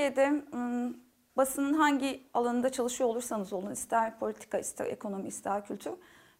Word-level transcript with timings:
Türkiye'de 0.00 0.42
basının 1.36 1.74
hangi 1.74 2.22
alanında 2.34 2.72
çalışıyor 2.72 3.10
olursanız 3.10 3.52
olun, 3.52 3.70
ister 3.70 4.18
politika, 4.18 4.58
ister 4.58 4.86
ekonomi, 4.86 5.28
ister 5.28 5.66
kültür, 5.66 5.92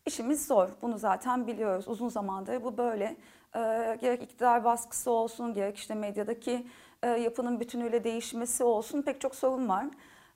işimiz 0.07 0.47
zor. 0.47 0.69
Bunu 0.83 0.98
zaten 0.98 1.47
biliyoruz. 1.47 1.89
Uzun 1.89 2.09
zamandır 2.09 2.65
bu 2.65 2.79
böyle. 2.79 3.17
Ee, 3.57 3.98
gerek 4.01 4.23
iktidar 4.23 4.65
baskısı 4.65 5.11
olsun, 5.11 5.55
gerek 5.55 5.77
işte 5.77 5.95
medyadaki 5.95 6.67
e, 7.03 7.09
yapının 7.09 7.61
bütünüyle 7.61 8.05
değişmesi 8.05 8.65
olsun 8.65 9.03
pek 9.03 9.20
çok 9.20 9.34
sorun 9.34 9.69
var. 9.69 9.87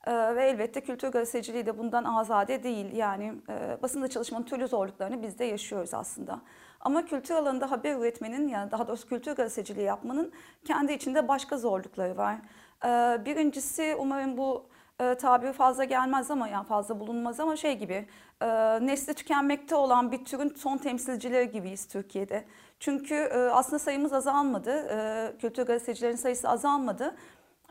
Ee, 0.07 0.37
ve 0.37 0.49
elbette 0.49 0.81
kültür 0.81 1.09
gazeteciliği 1.09 1.67
de 1.67 1.79
bundan 1.79 2.05
azade 2.05 2.63
değil. 2.63 2.93
Yani 2.93 3.35
e, 3.49 3.83
basında 3.83 4.09
çalışmanın 4.09 4.45
türlü 4.45 4.69
zorluklarını 4.69 5.23
biz 5.23 5.39
de 5.39 5.45
yaşıyoruz 5.45 5.95
aslında. 5.95 6.41
Ama 6.81 7.05
kültür 7.05 7.35
alanında 7.35 7.71
haber 7.71 7.97
üretmenin 7.97 8.49
yani 8.49 8.71
daha 8.71 8.89
doğrusu 8.89 9.09
kültür 9.09 9.33
gazeteciliği 9.33 9.87
yapmanın 9.87 10.33
kendi 10.65 10.93
içinde 10.93 11.29
başka 11.29 11.57
zorlukları 11.59 12.17
var. 12.17 12.37
Ee, 12.85 13.19
birincisi 13.25 13.97
umarım 13.99 14.37
bu 14.37 14.67
e, 15.01 15.53
fazla 15.53 15.85
gelmez 15.85 16.31
ama 16.31 16.49
yani 16.49 16.67
fazla 16.67 17.01
bulunmaz 17.01 17.41
ama 17.41 17.57
şey 17.57 17.79
gibi 17.79 18.07
e, 18.43 18.47
nesli 18.87 19.15
tükenmekte 19.15 19.75
olan 19.77 20.13
bir 20.13 20.25
türün 20.25 20.55
son 20.57 20.79
temsilcileri 20.79 21.51
gibiyiz 21.51 21.89
Türkiye'de. 21.89 22.45
Çünkü 22.81 23.15
e, 23.15 23.39
aslında 23.39 23.79
sayımız 23.79 24.13
azalmadı, 24.13 24.71
e, 24.71 25.33
kültür 25.39 25.67
gazetecilerin 25.67 26.17
sayısı 26.17 26.49
azalmadı. 26.49 27.17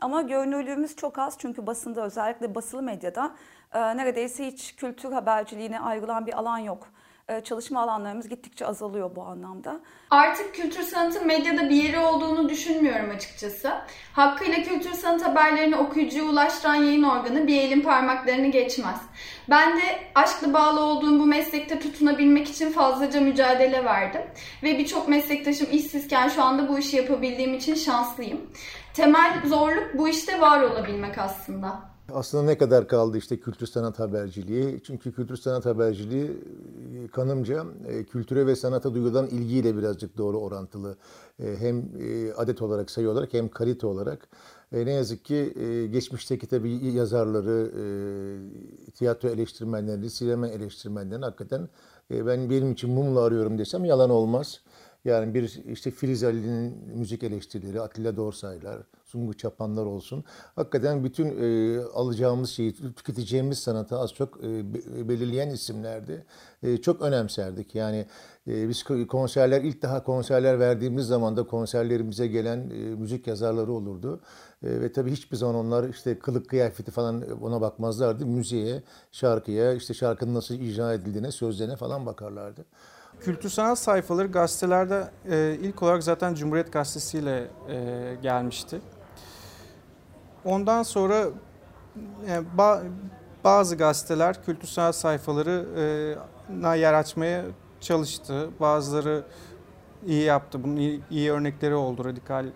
Ama 0.00 0.22
görünürlüğümüz 0.22 0.96
çok 0.96 1.18
az 1.18 1.36
çünkü 1.38 1.66
basında 1.66 2.04
özellikle 2.04 2.54
basılı 2.54 2.82
medyada 2.82 3.34
e, 3.72 3.96
neredeyse 3.96 4.46
hiç 4.46 4.76
kültür 4.76 5.12
haberciliğine 5.12 5.80
ayrılan 5.80 6.26
bir 6.26 6.38
alan 6.38 6.58
yok. 6.58 6.88
E, 7.28 7.40
çalışma 7.40 7.82
alanlarımız 7.82 8.28
gittikçe 8.28 8.66
azalıyor 8.66 9.16
bu 9.16 9.22
anlamda. 9.22 9.80
Artık 10.10 10.54
kültür 10.54 10.82
sanatın 10.82 11.26
medyada 11.26 11.68
bir 11.68 11.82
yeri 11.82 11.98
olduğunu 11.98 12.48
düşünmüyorum 12.48 13.10
açıkçası. 13.10 13.72
Hakkıyla 14.12 14.62
kültür 14.62 14.92
sanat 14.92 15.26
haberlerini 15.26 15.76
okuyucuya 15.76 16.24
ulaştıran 16.24 16.74
yayın 16.74 17.02
organı 17.02 17.46
bir 17.46 17.60
elin 17.60 17.80
parmaklarını 17.80 18.46
geçmez. 18.46 19.00
Ben 19.50 19.76
de 19.76 19.82
aşkla 20.14 20.52
bağlı 20.52 20.80
olduğum 20.80 21.20
bu 21.20 21.26
meslekte 21.26 21.80
tutunabilmek 21.80 22.50
için 22.50 22.72
fazlaca 22.72 23.20
mücadele 23.20 23.84
verdim. 23.84 24.22
Ve 24.62 24.78
birçok 24.78 25.08
meslektaşım 25.08 25.68
işsizken 25.72 26.28
şu 26.28 26.42
anda 26.42 26.68
bu 26.68 26.78
işi 26.78 26.96
yapabildiğim 26.96 27.54
için 27.54 27.74
şanslıyım. 27.74 28.50
Temel 28.94 29.42
zorluk 29.44 29.98
bu 29.98 30.08
işte 30.08 30.40
var 30.40 30.60
olabilmek 30.60 31.18
aslında. 31.18 31.93
Aslında 32.12 32.44
ne 32.44 32.58
kadar 32.58 32.88
kaldı 32.88 33.18
işte 33.18 33.40
kültür 33.40 33.66
sanat 33.66 33.98
haberciliği? 33.98 34.80
Çünkü 34.86 35.12
kültür 35.12 35.36
sanat 35.36 35.66
haberciliği 35.66 36.30
e, 37.04 37.08
kanımca 37.08 37.64
e, 37.86 38.04
kültüre 38.04 38.46
ve 38.46 38.56
sanata 38.56 38.94
duyulan 38.94 39.26
ilgiyle 39.26 39.76
birazcık 39.76 40.18
doğru 40.18 40.38
orantılı. 40.38 40.96
E, 41.40 41.56
hem 41.56 41.84
adet 42.36 42.62
olarak, 42.62 42.90
sayı 42.90 43.10
olarak 43.10 43.34
hem 43.34 43.48
kalite 43.48 43.86
olarak. 43.86 44.28
Ne 44.72 44.92
yazık 44.92 45.24
ki 45.24 45.54
geçmişteki 45.92 46.46
tabii 46.46 46.86
yazarları, 46.86 47.70
tiyatro 48.94 49.28
eleştirmenlerini, 49.28 50.10
sinema 50.10 50.48
eleştirmenlerini 50.48 51.24
hakikaten 51.24 51.68
ben 52.10 52.50
benim 52.50 52.72
için 52.72 52.90
mumla 52.90 53.20
arıyorum 53.20 53.58
desem 53.58 53.84
yalan 53.84 54.10
olmaz. 54.10 54.60
Yani 55.04 55.34
bir 55.34 55.62
işte 55.72 55.90
Filiz 55.90 56.24
Ali'nin 56.24 56.74
müzik 56.96 57.22
eleştirileri, 57.22 57.80
Atilla 57.80 58.16
Dorsaylar, 58.16 58.82
Sungu 59.04 59.34
Çapanlar 59.34 59.86
olsun. 59.86 60.24
Hakikaten 60.56 61.04
bütün 61.04 61.26
e, 61.26 61.78
alacağımız 61.84 62.50
şeyi, 62.50 62.74
tüketeceğimiz 62.96 63.58
sanatı 63.58 63.98
az 63.98 64.14
çok 64.14 64.44
e, 64.44 64.74
belirleyen 65.08 65.48
isimlerdi. 65.48 66.24
E, 66.62 66.76
çok 66.76 67.02
önemserdik. 67.02 67.74
Yani 67.74 68.06
e, 68.48 68.68
biz 68.68 68.84
konserler, 69.08 69.62
ilk 69.62 69.82
daha 69.82 70.04
konserler 70.04 70.60
verdiğimiz 70.60 71.06
zaman 71.06 71.36
da 71.36 71.46
konserlerimize 71.46 72.26
gelen 72.26 72.70
e, 72.70 72.74
müzik 72.74 73.26
yazarları 73.26 73.72
olurdu. 73.72 74.20
E, 74.62 74.80
ve 74.80 74.92
tabii 74.92 75.10
hiçbir 75.12 75.36
zaman 75.36 75.54
onlar 75.54 75.88
işte 75.88 76.18
kılık 76.18 76.48
kıyafeti 76.48 76.90
falan 76.90 77.40
ona 77.42 77.60
bakmazlardı. 77.60 78.26
Müziğe, 78.26 78.82
şarkıya, 79.12 79.72
işte 79.74 79.94
şarkının 79.94 80.34
nasıl 80.34 80.54
icra 80.54 80.94
edildiğine, 80.94 81.30
sözlerine 81.30 81.76
falan 81.76 82.06
bakarlardı. 82.06 82.64
Kültür 83.24 83.48
sanat 83.48 83.78
sayfaları 83.78 84.26
gazetelerde 84.26 85.10
e, 85.30 85.56
ilk 85.60 85.82
olarak 85.82 86.02
zaten 86.02 86.34
Cumhuriyet 86.34 86.72
Gazetesi 86.72 87.18
ile 87.18 87.48
e, 87.68 88.16
gelmişti. 88.22 88.80
Ondan 90.44 90.82
sonra 90.82 91.14
yani 92.28 92.46
e, 92.54 92.58
ba, 92.58 92.82
bazı 93.44 93.76
gazeteler 93.76 94.44
kültür 94.44 94.68
sanat 94.68 94.96
sayfalarına 94.96 96.74
yer 96.74 96.94
açmaya 96.94 97.44
çalıştı. 97.80 98.50
Bazıları 98.60 99.24
iyi 100.06 100.22
yaptı. 100.22 100.64
Bunun 100.64 100.76
iyi, 100.76 101.00
iyi 101.10 101.32
örnekleri 101.32 101.74
oldu. 101.74 102.04
Radikal 102.04 102.46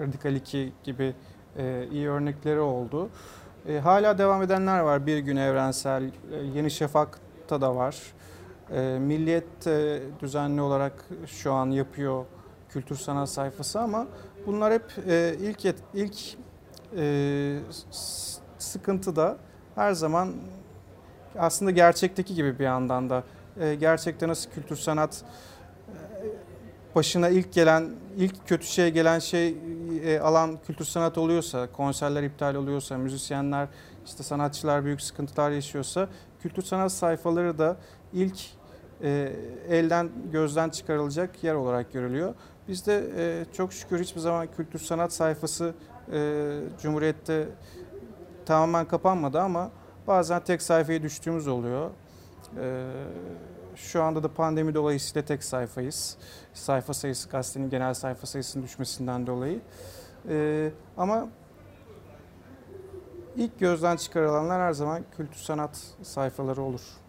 Radikal 0.00 0.34
2 0.34 0.72
gibi 0.84 1.14
e, 1.56 1.88
iyi 1.92 2.08
örnekleri 2.08 2.60
oldu. 2.60 3.08
E, 3.68 3.78
hala 3.78 4.18
devam 4.18 4.42
edenler 4.42 4.80
var. 4.80 5.06
Bir 5.06 5.18
gün 5.18 5.36
evrensel, 5.36 6.02
e, 6.04 6.10
Yeni 6.54 6.70
Şafak'ta 6.70 7.60
da 7.60 7.76
var. 7.76 7.96
E, 8.70 8.98
Milliyet 8.98 9.66
e, 9.66 10.02
düzenli 10.20 10.60
olarak 10.60 11.04
şu 11.26 11.52
an 11.52 11.70
yapıyor 11.70 12.24
kültür 12.68 12.96
sanat 12.96 13.28
sayfası 13.28 13.80
ama 13.80 14.06
bunlar 14.46 14.72
hep 14.72 15.08
e, 15.08 15.34
ilk 15.40 15.74
ilk 15.94 16.36
e, 16.96 17.58
sıkıntı 18.58 19.16
da 19.16 19.36
her 19.74 19.92
zaman 19.92 20.32
aslında 21.38 21.70
gerçekteki 21.70 22.34
gibi 22.34 22.58
bir 22.58 22.64
yandan 22.64 23.10
da 23.10 23.24
e, 23.60 23.74
gerçekte 23.74 24.28
nasıl 24.28 24.50
kültür 24.50 24.76
sanat 24.76 25.24
e, 25.88 25.94
başına 26.94 27.28
ilk 27.28 27.52
gelen 27.52 27.90
ilk 28.16 28.48
kötü 28.48 28.66
şey 28.66 28.90
gelen 28.90 29.18
şey 29.18 29.56
e, 30.04 30.20
alan 30.20 30.58
kültür 30.66 30.84
sanat 30.84 31.18
oluyorsa, 31.18 31.72
konserler 31.72 32.22
iptal 32.22 32.54
oluyorsa, 32.54 32.98
müzisyenler 32.98 33.68
işte 34.06 34.22
sanatçılar 34.22 34.84
büyük 34.84 35.02
sıkıntılar 35.02 35.50
yaşıyorsa 35.50 36.08
kültür 36.42 36.62
sanat 36.62 36.92
sayfaları 36.92 37.58
da 37.58 37.76
ilk 38.14 38.38
e, 39.02 39.32
elden 39.68 40.10
gözden 40.32 40.70
çıkarılacak 40.70 41.44
yer 41.44 41.54
olarak 41.54 41.92
görülüyor. 41.92 42.34
Bizde 42.68 43.10
e, 43.16 43.44
çok 43.52 43.72
şükür 43.72 44.00
hiçbir 44.00 44.20
zaman 44.20 44.48
kültür 44.56 44.78
sanat 44.78 45.12
sayfası 45.12 45.74
e, 46.12 46.60
Cumhuriyet'te 46.82 47.48
tamamen 48.46 48.88
kapanmadı 48.88 49.40
ama 49.40 49.70
bazen 50.06 50.44
tek 50.44 50.62
sayfaya 50.62 51.02
düştüğümüz 51.02 51.48
oluyor. 51.48 51.90
E, 52.60 52.90
şu 53.76 54.02
anda 54.02 54.22
da 54.22 54.34
pandemi 54.34 54.74
dolayısıyla 54.74 55.24
tek 55.26 55.44
sayfayız. 55.44 56.16
Sayfa 56.54 56.94
sayısı, 56.94 57.28
gazetenin 57.28 57.70
genel 57.70 57.94
sayfa 57.94 58.26
sayısının 58.26 58.64
düşmesinden 58.64 59.26
dolayı. 59.26 59.60
E, 60.28 60.70
ama 60.96 61.28
ilk 63.36 63.58
gözden 63.58 63.96
çıkarılanlar 63.96 64.60
her 64.60 64.72
zaman 64.72 65.02
kültür 65.16 65.38
sanat 65.38 65.82
sayfaları 66.02 66.62
olur 66.62 67.03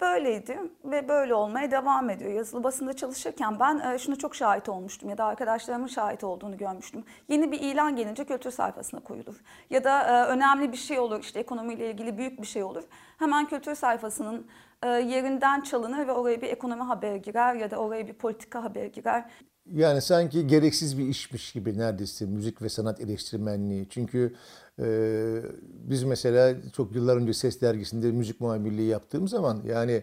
böyleydi 0.00 0.58
ve 0.84 1.08
böyle 1.08 1.34
olmaya 1.34 1.70
devam 1.70 2.10
ediyor. 2.10 2.32
Yazılı 2.32 2.64
basında 2.64 2.92
çalışırken 2.92 3.60
ben 3.60 3.78
e, 3.78 3.98
şuna 3.98 4.16
çok 4.16 4.34
şahit 4.34 4.68
olmuştum 4.68 5.10
ya 5.10 5.18
da 5.18 5.24
arkadaşlarımın 5.24 5.86
şahit 5.86 6.24
olduğunu 6.24 6.56
görmüştüm. 6.56 7.04
Yeni 7.28 7.52
bir 7.52 7.60
ilan 7.60 7.96
gelince 7.96 8.24
kültür 8.24 8.50
sayfasına 8.50 9.00
koyulur. 9.00 9.36
Ya 9.70 9.84
da 9.84 10.02
e, 10.02 10.26
önemli 10.26 10.72
bir 10.72 10.76
şey 10.76 10.98
olur 10.98 11.20
işte 11.20 11.40
ekonomiyle 11.40 11.90
ilgili 11.90 12.18
büyük 12.18 12.40
bir 12.40 12.46
şey 12.46 12.62
olur. 12.62 12.84
Hemen 13.18 13.46
kültür 13.46 13.74
sayfasının 13.74 14.46
e, 14.82 14.88
yerinden 14.88 15.60
çalınır 15.60 16.06
ve 16.06 16.12
oraya 16.12 16.42
bir 16.42 16.48
ekonomi 16.48 16.82
haberi 16.82 17.22
girer 17.22 17.54
ya 17.54 17.70
da 17.70 17.76
oraya 17.76 18.06
bir 18.06 18.14
politika 18.14 18.64
haberi 18.64 18.92
girer. 18.92 19.24
Yani 19.74 20.02
sanki 20.02 20.46
gereksiz 20.46 20.98
bir 20.98 21.08
işmiş 21.08 21.52
gibi 21.52 21.78
neredeyse 21.78 22.26
müzik 22.26 22.62
ve 22.62 22.68
sanat 22.68 23.00
eleştirmenliği. 23.00 23.86
Çünkü 23.90 24.34
ee, 24.82 25.42
biz 25.84 26.02
mesela 26.02 26.54
çok 26.72 26.94
yıllar 26.94 27.16
önce 27.16 27.34
Ses 27.34 27.60
Dergisi'nde 27.60 28.12
müzik 28.12 28.40
muhabirliği 28.40 28.88
yaptığım 28.88 29.28
zaman 29.28 29.62
yani 29.66 29.92
e, 29.92 30.02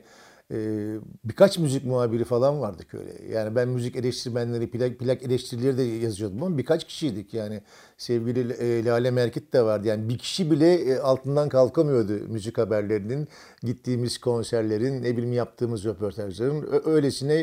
birkaç 1.23 1.57
müzik 1.57 1.85
muhabiri 1.85 2.23
falan 2.23 2.61
vardık 2.61 2.93
öyle. 2.93 3.33
Yani 3.33 3.55
ben 3.55 3.67
müzik 3.69 3.95
eleştirmenleri, 3.95 4.69
plak, 4.69 4.99
plak 4.99 5.23
eleştirileri 5.23 5.77
de 5.77 5.83
yazıyordum 5.83 6.43
ama 6.43 6.57
birkaç 6.57 6.87
kişiydik 6.87 7.33
yani. 7.33 7.61
Sevgili 7.97 8.53
e, 8.53 8.85
Lale 8.85 9.11
Merkit 9.11 9.53
de 9.53 9.61
vardı. 9.61 9.87
Yani 9.87 10.09
bir 10.09 10.17
kişi 10.17 10.51
bile 10.51 10.73
e, 10.73 10.97
altından 10.97 11.49
kalkamıyordu 11.49 12.13
müzik 12.27 12.57
haberlerinin, 12.57 13.27
gittiğimiz 13.63 14.17
konserlerin, 14.17 15.03
ne 15.03 15.17
bileyim 15.17 15.33
yaptığımız 15.33 15.85
röportajların. 15.85 16.81
Öylesine 16.85 17.35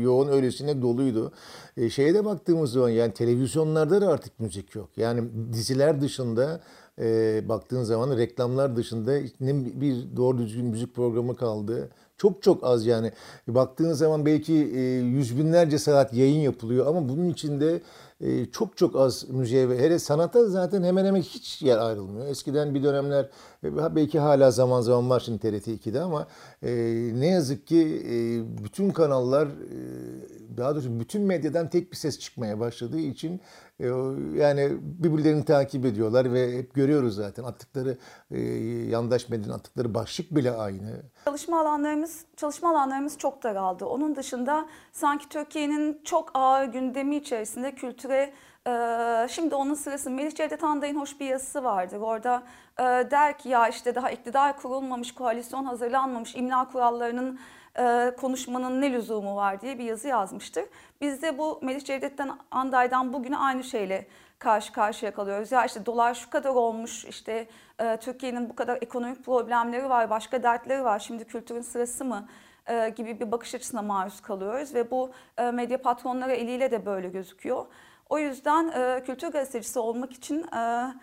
yoğun, 0.00 0.28
öylesine 0.28 0.82
doluydu. 0.82 1.32
Şeye 1.90 2.14
de 2.14 2.24
baktığımız 2.24 2.72
zaman 2.72 2.88
yani 2.88 3.12
televizyonlarda 3.14 4.00
da 4.00 4.08
artık 4.08 4.40
müzik 4.40 4.74
yok. 4.74 4.88
Yani 4.96 5.22
diziler 5.52 6.00
dışında 6.00 6.60
e, 6.98 7.42
baktığın 7.48 7.82
zaman 7.82 8.16
reklamlar 8.16 8.76
dışında 8.76 9.12
ne 9.40 9.80
bir 9.80 10.16
doğru 10.16 10.38
düzgün 10.38 10.66
müzik 10.66 10.94
programı 10.94 11.36
kaldı. 11.36 11.90
Çok 12.16 12.42
çok 12.42 12.64
az 12.64 12.86
yani. 12.86 13.12
Baktığınız 13.48 13.98
zaman 13.98 14.26
belki 14.26 14.54
e, 14.54 14.80
yüz 14.98 15.38
binlerce 15.38 15.78
saat 15.78 16.14
yayın 16.14 16.40
yapılıyor 16.40 16.86
ama 16.86 17.08
bunun 17.08 17.28
içinde 17.28 17.82
e, 18.20 18.46
çok 18.46 18.76
çok 18.76 18.96
az 18.96 19.28
müziğe 19.28 19.68
ve 19.68 19.78
hele 19.78 19.98
sanata 19.98 20.48
zaten 20.48 20.82
hemen 20.82 21.04
hemen 21.04 21.22
hiç 21.22 21.62
yer 21.62 21.78
ayrılmıyor. 21.78 22.26
Eskiden 22.26 22.74
bir 22.74 22.82
dönemler 22.82 23.28
e, 23.64 23.96
belki 23.96 24.18
hala 24.18 24.50
zaman 24.50 24.80
zaman 24.80 25.10
var 25.10 25.20
şimdi 25.20 25.38
TRT 25.38 25.68
2'de 25.68 26.00
ama 26.00 26.26
ne 27.18 27.26
yazık 27.26 27.66
ki 27.66 28.02
bütün 28.64 28.90
kanallar 28.90 29.48
daha 30.56 30.74
doğrusu 30.74 31.00
bütün 31.00 31.22
medyadan 31.22 31.70
tek 31.70 31.92
bir 31.92 31.96
ses 31.96 32.18
çıkmaya 32.18 32.60
başladığı 32.60 33.00
için 33.00 33.40
yani 34.34 34.68
birbirlerini 34.80 35.44
takip 35.44 35.84
ediyorlar 35.84 36.32
ve 36.32 36.58
hep 36.58 36.74
görüyoruz 36.74 37.14
zaten 37.14 37.44
attıkları 37.44 37.98
e, 38.30 38.40
yandaş 38.90 39.28
medyanın 39.28 39.54
attıkları 39.54 39.94
başlık 39.94 40.34
bile 40.34 40.50
aynı. 40.50 41.02
Çalışma 41.24 41.60
alanlarımız 41.60 42.24
çalışma 42.36 42.70
alanlarımız 42.70 43.18
çok 43.18 43.42
daraldı. 43.42 43.86
Onun 43.86 44.16
dışında 44.16 44.66
sanki 44.92 45.28
Türkiye'nin 45.28 46.00
çok 46.04 46.30
ağır 46.34 46.64
gündemi 46.64 47.16
içerisinde 47.16 47.74
kültüre 47.74 48.32
e, 48.66 49.26
şimdi 49.30 49.54
onun 49.54 49.74
sırası 49.74 50.10
Melih 50.10 50.34
Cevdet 50.34 50.64
Anday'ın 50.64 51.00
hoş 51.00 51.20
bir 51.20 51.26
yazısı 51.26 51.64
vardır. 51.64 52.00
Orada 52.00 52.42
e, 52.78 52.82
der 53.10 53.38
ki 53.38 53.48
ya 53.48 53.68
işte 53.68 53.94
daha 53.94 54.10
iktidar 54.10 54.56
kurulmamış, 54.56 55.14
koalisyon 55.14 55.64
hazırlanmamış, 55.64 56.34
imla 56.34 56.68
kurallarının 56.72 57.38
e, 57.78 58.12
konuşmanın 58.20 58.80
ne 58.80 58.92
lüzumu 58.92 59.36
var 59.36 59.60
diye 59.60 59.78
bir 59.78 59.84
yazı 59.84 60.08
yazmıştır. 60.08 60.64
Biz 61.00 61.22
de 61.22 61.38
bu 61.38 61.58
Melih 61.62 61.84
Cevdet'ten 61.84 62.30
Anday'dan 62.50 63.12
bugüne 63.12 63.36
aynı 63.36 63.64
şeyle 63.64 64.06
karşı 64.38 64.72
karşıya 64.72 65.14
kalıyoruz. 65.14 65.52
Ya 65.52 65.64
işte 65.64 65.86
dolar 65.86 66.14
şu 66.14 66.30
kadar 66.30 66.50
olmuş, 66.50 67.04
işte 67.04 67.48
e, 67.78 67.96
Türkiye'nin 67.96 68.50
bu 68.50 68.56
kadar 68.56 68.78
ekonomik 68.82 69.24
problemleri 69.24 69.88
var, 69.88 70.10
başka 70.10 70.42
dertleri 70.42 70.84
var. 70.84 70.98
Şimdi 70.98 71.24
kültürün 71.24 71.62
sırası 71.62 72.04
mı? 72.04 72.28
E, 72.66 72.88
gibi 72.88 73.20
bir 73.20 73.32
bakış 73.32 73.54
açısına 73.54 73.82
maruz 73.82 74.20
kalıyoruz 74.20 74.74
ve 74.74 74.90
bu 74.90 75.10
e, 75.38 75.50
medya 75.50 75.82
patronları 75.82 76.32
eliyle 76.32 76.70
de 76.70 76.86
böyle 76.86 77.08
gözüküyor. 77.08 77.66
O 78.08 78.18
yüzden 78.18 78.70
kültür 79.04 79.28
gazetecisi 79.28 79.78
olmak 79.78 80.12
için 80.12 80.42
e, 80.42 80.94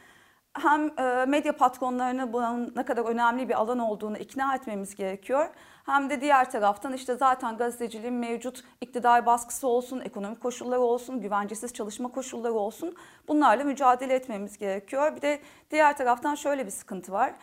hem 0.53 0.99
e, 0.99 1.25
medya 1.25 1.57
patronlarını 1.57 2.33
bunun 2.33 2.73
ne 2.75 2.85
kadar 2.85 3.05
önemli 3.05 3.49
bir 3.49 3.53
alan 3.53 3.79
olduğunu 3.79 4.17
ikna 4.17 4.55
etmemiz 4.55 4.95
gerekiyor. 4.95 5.49
Hem 5.85 6.09
de 6.09 6.21
diğer 6.21 6.51
taraftan 6.51 6.93
işte 6.93 7.15
zaten 7.15 7.57
gazeteciliğin 7.57 8.13
mevcut 8.13 8.63
iktidar 8.81 9.25
baskısı 9.25 9.67
olsun, 9.67 9.99
ekonomik 9.99 10.41
koşulları 10.41 10.81
olsun, 10.81 11.21
güvencesiz 11.21 11.73
çalışma 11.73 12.09
koşulları 12.11 12.53
olsun 12.53 12.95
bunlarla 13.27 13.63
mücadele 13.63 14.13
etmemiz 14.13 14.57
gerekiyor. 14.57 15.15
Bir 15.15 15.21
de 15.21 15.41
diğer 15.71 15.97
taraftan 15.97 16.35
şöyle 16.35 16.65
bir 16.65 16.71
sıkıntı 16.71 17.11
var. 17.11 17.33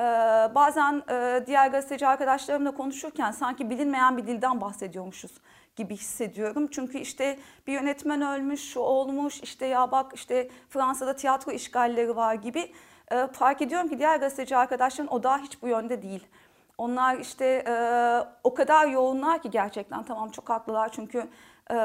Ee, 0.00 0.04
bazen 0.54 1.02
e, 1.10 1.42
diğer 1.46 1.68
gazeteci 1.68 2.06
arkadaşlarımla 2.06 2.70
konuşurken 2.70 3.30
sanki 3.30 3.70
bilinmeyen 3.70 4.16
bir 4.16 4.26
dilden 4.26 4.60
bahsediyormuşuz 4.60 5.32
gibi 5.76 5.96
hissediyorum. 5.96 6.68
Çünkü 6.70 6.98
işte 6.98 7.38
bir 7.66 7.72
yönetmen 7.72 8.22
ölmüş, 8.22 8.72
şu 8.72 8.80
olmuş, 8.80 9.40
işte 9.42 9.66
ya 9.66 9.92
bak 9.92 10.12
işte 10.14 10.48
Fransa'da 10.68 11.16
tiyatro 11.16 11.52
işgalleri 11.52 12.16
var 12.16 12.34
gibi 12.34 12.72
e, 13.12 13.26
fark 13.26 13.62
ediyorum 13.62 13.88
ki 13.88 13.98
diğer 13.98 14.16
gazeteci 14.16 14.56
arkadaşların 14.56 15.14
o 15.14 15.22
daha 15.22 15.38
hiç 15.38 15.62
bu 15.62 15.68
yönde 15.68 16.02
değil. 16.02 16.26
Onlar 16.78 17.18
işte 17.18 17.64
e, 17.68 17.74
o 18.44 18.54
kadar 18.54 18.86
yoğunlar 18.86 19.42
ki 19.42 19.50
gerçekten 19.50 20.02
tamam 20.02 20.30
çok 20.30 20.48
haklılar 20.48 20.88
çünkü 20.92 21.28
e, 21.70 21.76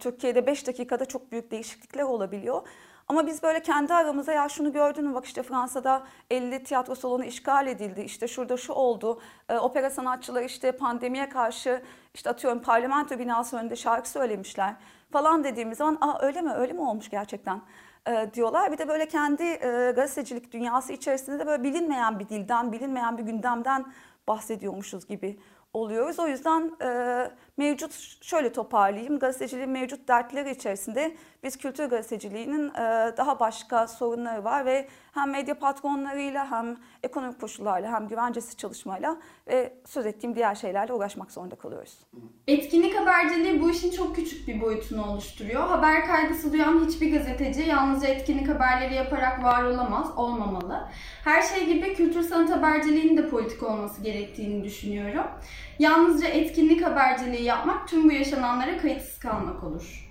Türkiye'de 0.00 0.46
5 0.46 0.66
dakikada 0.66 1.04
çok 1.04 1.32
büyük 1.32 1.50
değişiklikler 1.50 2.02
olabiliyor. 2.02 2.62
Ama 3.10 3.26
biz 3.26 3.42
böyle 3.42 3.62
kendi 3.62 3.94
aramızda 3.94 4.32
ya 4.32 4.48
şunu 4.48 4.72
gördün 4.72 5.04
mü? 5.04 5.14
Bak 5.14 5.24
işte 5.24 5.42
Fransa'da 5.42 6.02
50 6.30 6.64
tiyatro 6.64 6.94
salonu 6.94 7.24
işgal 7.24 7.66
edildi. 7.66 8.00
İşte 8.00 8.28
şurada 8.28 8.56
şu 8.56 8.72
oldu. 8.72 9.20
E, 9.48 9.58
opera 9.58 9.90
sanatçıları 9.90 10.44
işte 10.44 10.72
pandemiye 10.72 11.28
karşı 11.28 11.82
işte 12.14 12.30
atıyorum 12.30 12.62
parlamento 12.62 13.18
binası 13.18 13.56
önünde 13.56 13.76
şarkı 13.76 14.10
söylemişler. 14.10 14.74
falan 15.12 15.44
dediğimiz 15.44 15.78
zaman 15.78 15.98
Aa, 16.00 16.18
öyle 16.22 16.40
mi? 16.42 16.52
Öyle 16.52 16.72
mi 16.72 16.80
olmuş 16.80 17.10
gerçekten? 17.10 17.62
E, 18.08 18.30
diyorlar. 18.34 18.72
Bir 18.72 18.78
de 18.78 18.88
böyle 18.88 19.08
kendi 19.08 19.42
e, 19.42 19.92
gazetecilik 19.96 20.52
dünyası 20.52 20.92
içerisinde 20.92 21.38
de 21.38 21.46
böyle 21.46 21.62
bilinmeyen 21.62 22.18
bir 22.18 22.28
dilden 22.28 22.72
bilinmeyen 22.72 23.18
bir 23.18 23.22
gündemden 23.22 23.86
bahsediyormuşuz 24.28 25.06
gibi 25.06 25.40
oluyoruz. 25.72 26.18
O 26.18 26.26
yüzden 26.28 26.72
e, 26.82 27.30
mevcut 27.56 27.92
şöyle 28.22 28.52
toparlayayım. 28.52 29.18
Gazeteciliğin 29.18 29.70
mevcut 29.70 30.08
dertleri 30.08 30.50
içerisinde 30.50 31.16
biz 31.42 31.56
kültür 31.56 31.84
gazeteciliğinin 31.84 32.68
e, 32.68 33.14
daha 33.16 33.40
başka 33.40 33.86
sorunları 33.86 34.44
var 34.44 34.64
ve 34.64 34.88
hem 35.12 35.30
medya 35.30 35.58
patronlarıyla 35.58 36.50
hem 36.50 36.76
ekonomik 37.02 37.40
koşullarla 37.40 37.92
hem 37.92 38.08
güvencesiz 38.08 38.56
çalışmayla 38.56 39.16
ve 39.46 39.74
söz 39.86 40.06
ettiğim 40.06 40.34
diğer 40.34 40.54
şeylerle 40.54 40.92
uğraşmak 40.92 41.32
zorunda 41.32 41.54
kalıyoruz. 41.54 41.98
Etkinlik 42.46 42.96
haberciliği 42.96 43.62
bu 43.62 43.70
işin 43.70 43.90
çok 43.90 44.16
küçük 44.16 44.48
bir 44.48 44.60
boyutunu 44.60 45.06
oluşturuyor. 45.06 45.68
Haber 45.68 46.06
kaygısı 46.06 46.52
duyan 46.52 46.86
hiçbir 46.86 47.12
gazeteci 47.12 47.62
yalnızca 47.62 48.08
etkinlik 48.08 48.48
haberleri 48.48 48.94
yaparak 48.94 49.44
var 49.44 49.64
olamaz, 49.64 50.18
olmamalı. 50.18 50.88
Her 51.24 51.42
şey 51.42 51.66
gibi 51.66 51.94
kültür 51.94 52.22
sanat 52.22 52.50
haberciliğinin 52.50 53.16
de 53.16 53.28
politik 53.28 53.62
olması 53.62 54.02
gerektiğini 54.02 54.64
düşünüyorum. 54.64 55.26
Yalnızca 55.78 56.28
etkinlik 56.28 56.84
haberciliği 56.84 57.42
yapmak 57.42 57.88
tüm 57.88 58.08
bu 58.08 58.12
yaşananlara 58.12 58.78
kayıtsız 58.78 59.18
kalmak 59.18 59.64
olur. 59.64 60.09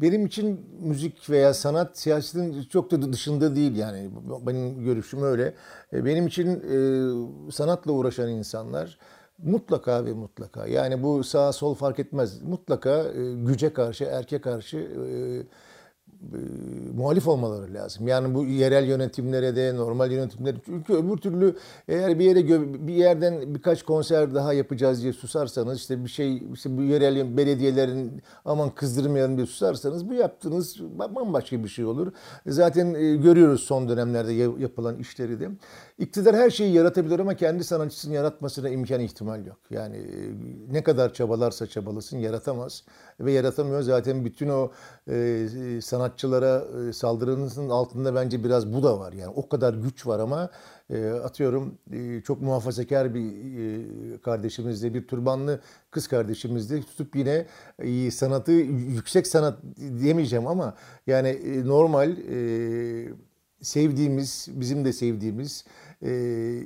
Benim 0.00 0.26
için 0.26 0.60
müzik 0.80 1.30
veya 1.30 1.54
sanat 1.54 1.98
siyasetin 1.98 2.62
çok 2.62 2.90
da 2.90 3.12
dışında 3.12 3.56
değil 3.56 3.76
yani 3.76 4.10
benim 4.46 4.84
görüşüm 4.84 5.22
öyle. 5.22 5.54
E, 5.92 6.04
benim 6.04 6.26
için 6.26 6.46
e, 6.48 7.52
sanatla 7.52 7.92
uğraşan 7.92 8.28
insanlar 8.28 8.98
mutlaka 9.38 10.04
ve 10.04 10.12
mutlaka 10.12 10.66
yani 10.66 11.02
bu 11.02 11.24
sağ 11.24 11.52
sol 11.52 11.74
fark 11.74 11.98
etmez 11.98 12.42
mutlaka 12.42 13.02
e, 13.02 13.34
güce 13.34 13.72
karşı 13.72 14.04
erke 14.04 14.40
karşı 14.40 14.88
e, 16.32 16.38
muhalif 16.96 17.28
olmaları 17.28 17.74
lazım. 17.74 18.08
Yani 18.08 18.34
bu 18.34 18.44
yerel 18.44 18.84
yönetimlere 18.84 19.56
de 19.56 19.76
normal 19.76 20.12
yönetimlere 20.12 20.56
çünkü 20.64 20.92
öbür 20.92 21.16
türlü 21.16 21.56
eğer 21.88 22.18
bir 22.18 22.24
yere 22.24 22.48
bir 22.86 22.94
yerden 22.94 23.54
birkaç 23.54 23.82
konser 23.82 24.34
daha 24.34 24.52
yapacağız 24.52 25.02
diye 25.02 25.12
susarsanız 25.12 25.78
işte 25.78 26.04
bir 26.04 26.10
şey 26.10 26.42
işte 26.54 26.76
bu 26.76 26.82
yerel 26.82 27.36
belediyelerin 27.36 28.22
aman 28.44 28.70
kızdırmayalım 28.70 29.36
diye 29.36 29.46
susarsanız 29.46 30.08
bu 30.08 30.14
yaptığınız 30.14 30.80
bambaşka 30.98 31.64
bir 31.64 31.68
şey 31.68 31.84
olur. 31.84 32.12
Zaten 32.46 32.94
e, 32.94 33.16
görüyoruz 33.16 33.60
son 33.60 33.88
dönemlerde 33.88 34.32
yapılan 34.32 34.98
işleri 34.98 35.40
de. 35.40 35.48
İktidar 35.98 36.36
her 36.36 36.50
şeyi 36.50 36.74
yaratabilir 36.74 37.18
ama 37.18 37.34
kendi 37.34 37.64
sanatçısını 37.64 38.14
yaratmasına 38.14 38.68
imkan 38.68 39.00
ihtimal 39.00 39.46
yok. 39.46 39.58
Yani 39.70 39.96
e, 39.96 40.32
ne 40.72 40.82
kadar 40.82 41.12
çabalarsa 41.12 41.66
çabalasın 41.66 42.18
yaratamaz 42.18 42.84
ve 43.20 43.32
yaratamıyor. 43.32 43.82
Zaten 43.82 44.24
bütün 44.24 44.48
o 44.48 44.70
e, 45.10 45.46
sanatçılara 46.14 46.64
e, 46.88 46.92
saldırının 46.92 47.68
altında 47.68 48.14
bence 48.14 48.44
biraz 48.44 48.72
bu 48.72 48.82
da 48.82 48.98
var. 48.98 49.12
Yani 49.12 49.32
o 49.36 49.48
kadar 49.48 49.74
güç 49.74 50.06
var 50.06 50.18
ama 50.18 50.50
e, 50.90 51.10
atıyorum 51.10 51.78
e, 51.92 52.20
çok 52.20 52.42
muhafazakar 52.42 53.14
bir 53.14 53.24
e, 53.24 54.18
kardeşimizde 54.18 54.94
bir 54.94 55.06
turbanlı 55.06 55.60
kız 55.90 56.08
kardeşimizde 56.08 56.80
tutup 56.82 57.16
yine 57.16 57.46
sanatı 58.10 58.52
yüksek 58.52 59.26
sanat 59.26 59.58
diyemeyeceğim 59.98 60.46
ama 60.46 60.74
yani 61.06 61.38
normal 61.68 62.16
sevdiğimiz 63.64 64.48
bizim 64.50 64.84
de 64.84 64.92
sevdiğimiz 64.92 65.64
e, 66.02 66.10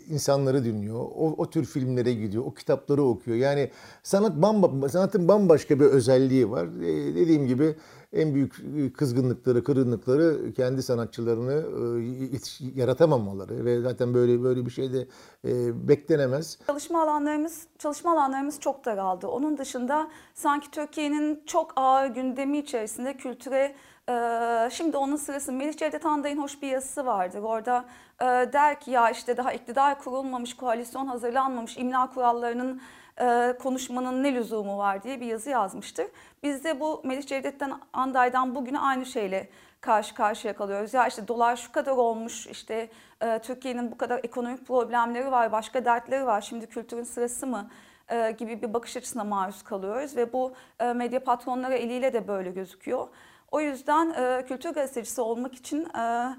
insanları 0.08 0.64
dinliyor. 0.64 1.00
O, 1.00 1.34
o 1.38 1.50
tür 1.50 1.64
filmlere 1.64 2.14
gidiyor. 2.14 2.44
O 2.46 2.54
kitapları 2.54 3.02
okuyor. 3.02 3.36
Yani 3.36 3.70
sanat 4.02 4.42
bamba, 4.42 4.88
sanatın 4.88 5.28
bambaşka 5.28 5.80
bir 5.80 5.84
özelliği 5.84 6.50
var. 6.50 6.80
Dediğim 7.14 7.46
gibi 7.46 7.74
en 8.12 8.34
büyük 8.34 8.96
kızgınlıkları, 8.96 9.64
kırgınlıkları 9.64 10.52
kendi 10.52 10.82
sanatçılarını 10.82 11.52
e, 12.32 12.80
yaratamamaları 12.80 13.64
ve 13.64 13.80
zaten 13.80 14.14
böyle 14.14 14.42
böyle 14.42 14.66
bir 14.66 14.70
şey 14.70 14.92
de 14.92 15.08
e, 15.44 15.88
beklenemez. 15.88 16.58
Çalışma 16.66 17.02
alanlarımız 17.02 17.66
çalışma 17.78 18.12
alanlarımız 18.12 18.60
çok 18.60 18.84
daraldı. 18.84 19.26
Onun 19.28 19.58
dışında 19.58 20.08
sanki 20.34 20.70
Türkiye'nin 20.70 21.42
çok 21.46 21.72
ağır 21.76 22.06
gündemi 22.06 22.58
içerisinde 22.58 23.16
kültüre 23.16 23.74
şimdi 24.70 24.96
onun 24.96 25.16
sırası 25.16 25.52
Melih 25.52 25.76
Cevdet 25.76 26.06
Anday'ın 26.06 26.42
hoş 26.42 26.62
bir 26.62 26.68
yazısı 26.68 27.06
vardır. 27.06 27.42
Orada 27.42 27.84
e, 28.20 28.24
der 28.24 28.80
ki 28.80 28.90
ya 28.90 29.10
işte 29.10 29.36
daha 29.36 29.52
iktidar 29.52 29.98
kurulmamış, 29.98 30.56
koalisyon 30.56 31.06
hazırlanmamış, 31.06 31.76
imla 31.76 32.10
kurallarının 32.14 32.80
e, 33.20 33.54
konuşmanın 33.62 34.22
ne 34.22 34.34
lüzumu 34.34 34.78
var 34.78 35.02
diye 35.02 35.20
bir 35.20 35.26
yazı 35.26 35.50
yazmıştır. 35.50 36.06
Biz 36.42 36.64
de 36.64 36.80
bu 36.80 37.02
Melih 37.04 37.26
Cevdet'ten 37.26 37.72
Anday'dan 37.92 38.54
bugüne 38.54 38.78
aynı 38.78 39.06
şeyle 39.06 39.48
karşı 39.80 40.14
karşıya 40.14 40.56
kalıyoruz. 40.56 40.94
Ya 40.94 41.06
işte 41.06 41.28
dolar 41.28 41.56
şu 41.56 41.72
kadar 41.72 41.92
olmuş, 41.92 42.46
işte 42.46 42.88
e, 43.22 43.38
Türkiye'nin 43.38 43.92
bu 43.92 43.98
kadar 43.98 44.20
ekonomik 44.22 44.66
problemleri 44.66 45.30
var, 45.30 45.52
başka 45.52 45.84
dertleri 45.84 46.26
var. 46.26 46.40
Şimdi 46.40 46.66
kültürün 46.66 47.04
sırası 47.04 47.46
mı? 47.46 47.70
gibi 48.38 48.62
bir 48.62 48.74
bakış 48.74 48.96
açısına 48.96 49.24
maruz 49.24 49.62
kalıyoruz 49.62 50.16
ve 50.16 50.32
bu 50.32 50.54
medya 50.94 51.24
patronları 51.24 51.74
eliyle 51.74 52.12
de 52.12 52.28
böyle 52.28 52.50
gözüküyor. 52.50 53.08
O 53.50 53.60
yüzden 53.60 54.10
e, 54.10 54.44
kültür 54.46 54.70
gazetecisi 54.70 55.20
olmak 55.20 55.54
için 55.54 55.84
e, 55.84 56.34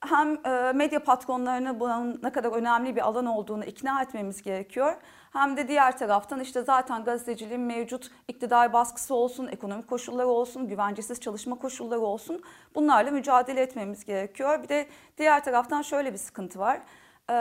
hem 0.00 0.46
e, 0.46 0.72
medya 0.72 1.04
patronlarını 1.04 1.80
bunun 1.80 2.20
ne 2.22 2.32
kadar 2.32 2.52
önemli 2.52 2.96
bir 2.96 3.00
alan 3.00 3.26
olduğunu 3.26 3.64
ikna 3.64 4.02
etmemiz 4.02 4.42
gerekiyor. 4.42 4.96
Hem 5.30 5.56
de 5.56 5.68
diğer 5.68 5.98
taraftan 5.98 6.40
işte 6.40 6.62
zaten 6.62 7.04
gazeteciliğin 7.04 7.60
mevcut 7.60 8.10
iktidar 8.28 8.72
baskısı 8.72 9.14
olsun, 9.14 9.46
ekonomik 9.46 9.88
koşulları 9.88 10.28
olsun, 10.28 10.68
güvencesiz 10.68 11.20
çalışma 11.20 11.58
koşulları 11.58 12.00
olsun 12.00 12.42
bunlarla 12.74 13.10
mücadele 13.10 13.60
etmemiz 13.60 14.04
gerekiyor. 14.04 14.62
Bir 14.62 14.68
de 14.68 14.86
diğer 15.18 15.44
taraftan 15.44 15.82
şöyle 15.82 16.12
bir 16.12 16.18
sıkıntı 16.18 16.58
var. 16.58 16.80
Ee, 17.30 17.34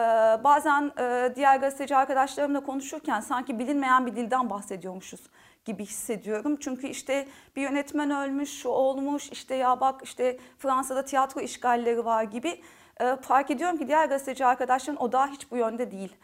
bazen 0.44 0.92
e, 1.00 1.34
diğer 1.36 1.58
gazeteci 1.58 1.96
arkadaşlarımla 1.96 2.64
konuşurken 2.64 3.20
sanki 3.20 3.60
bilinmeyen 3.60 4.06
bir 4.06 4.16
dilden 4.16 4.50
bahsediyormuşuz 4.50 5.22
gibi 5.66 5.86
hissediyorum. 5.86 6.58
Çünkü 6.60 6.88
işte 6.88 7.28
bir 7.56 7.62
yönetmen 7.62 8.12
ölmüş, 8.12 8.62
şu 8.62 8.70
olmuş, 8.70 9.30
işte 9.32 9.56
ya 9.56 9.80
bak 9.80 10.02
işte 10.04 10.38
Fransa'da 10.58 11.06
tiyatro 11.06 11.42
işgalleri 11.42 12.06
var 12.06 12.24
gibi 12.24 12.62
e, 13.02 13.16
fark 13.16 13.52
ediyorum 13.52 13.78
ki 13.78 13.88
diğer 13.88 14.06
gazeteci 14.06 14.46
arkadaşların 14.46 15.02
o 15.02 15.12
daha 15.12 15.28
hiç 15.28 15.52
bu 15.52 15.58
yönde 15.58 15.92
değil. 15.92 16.16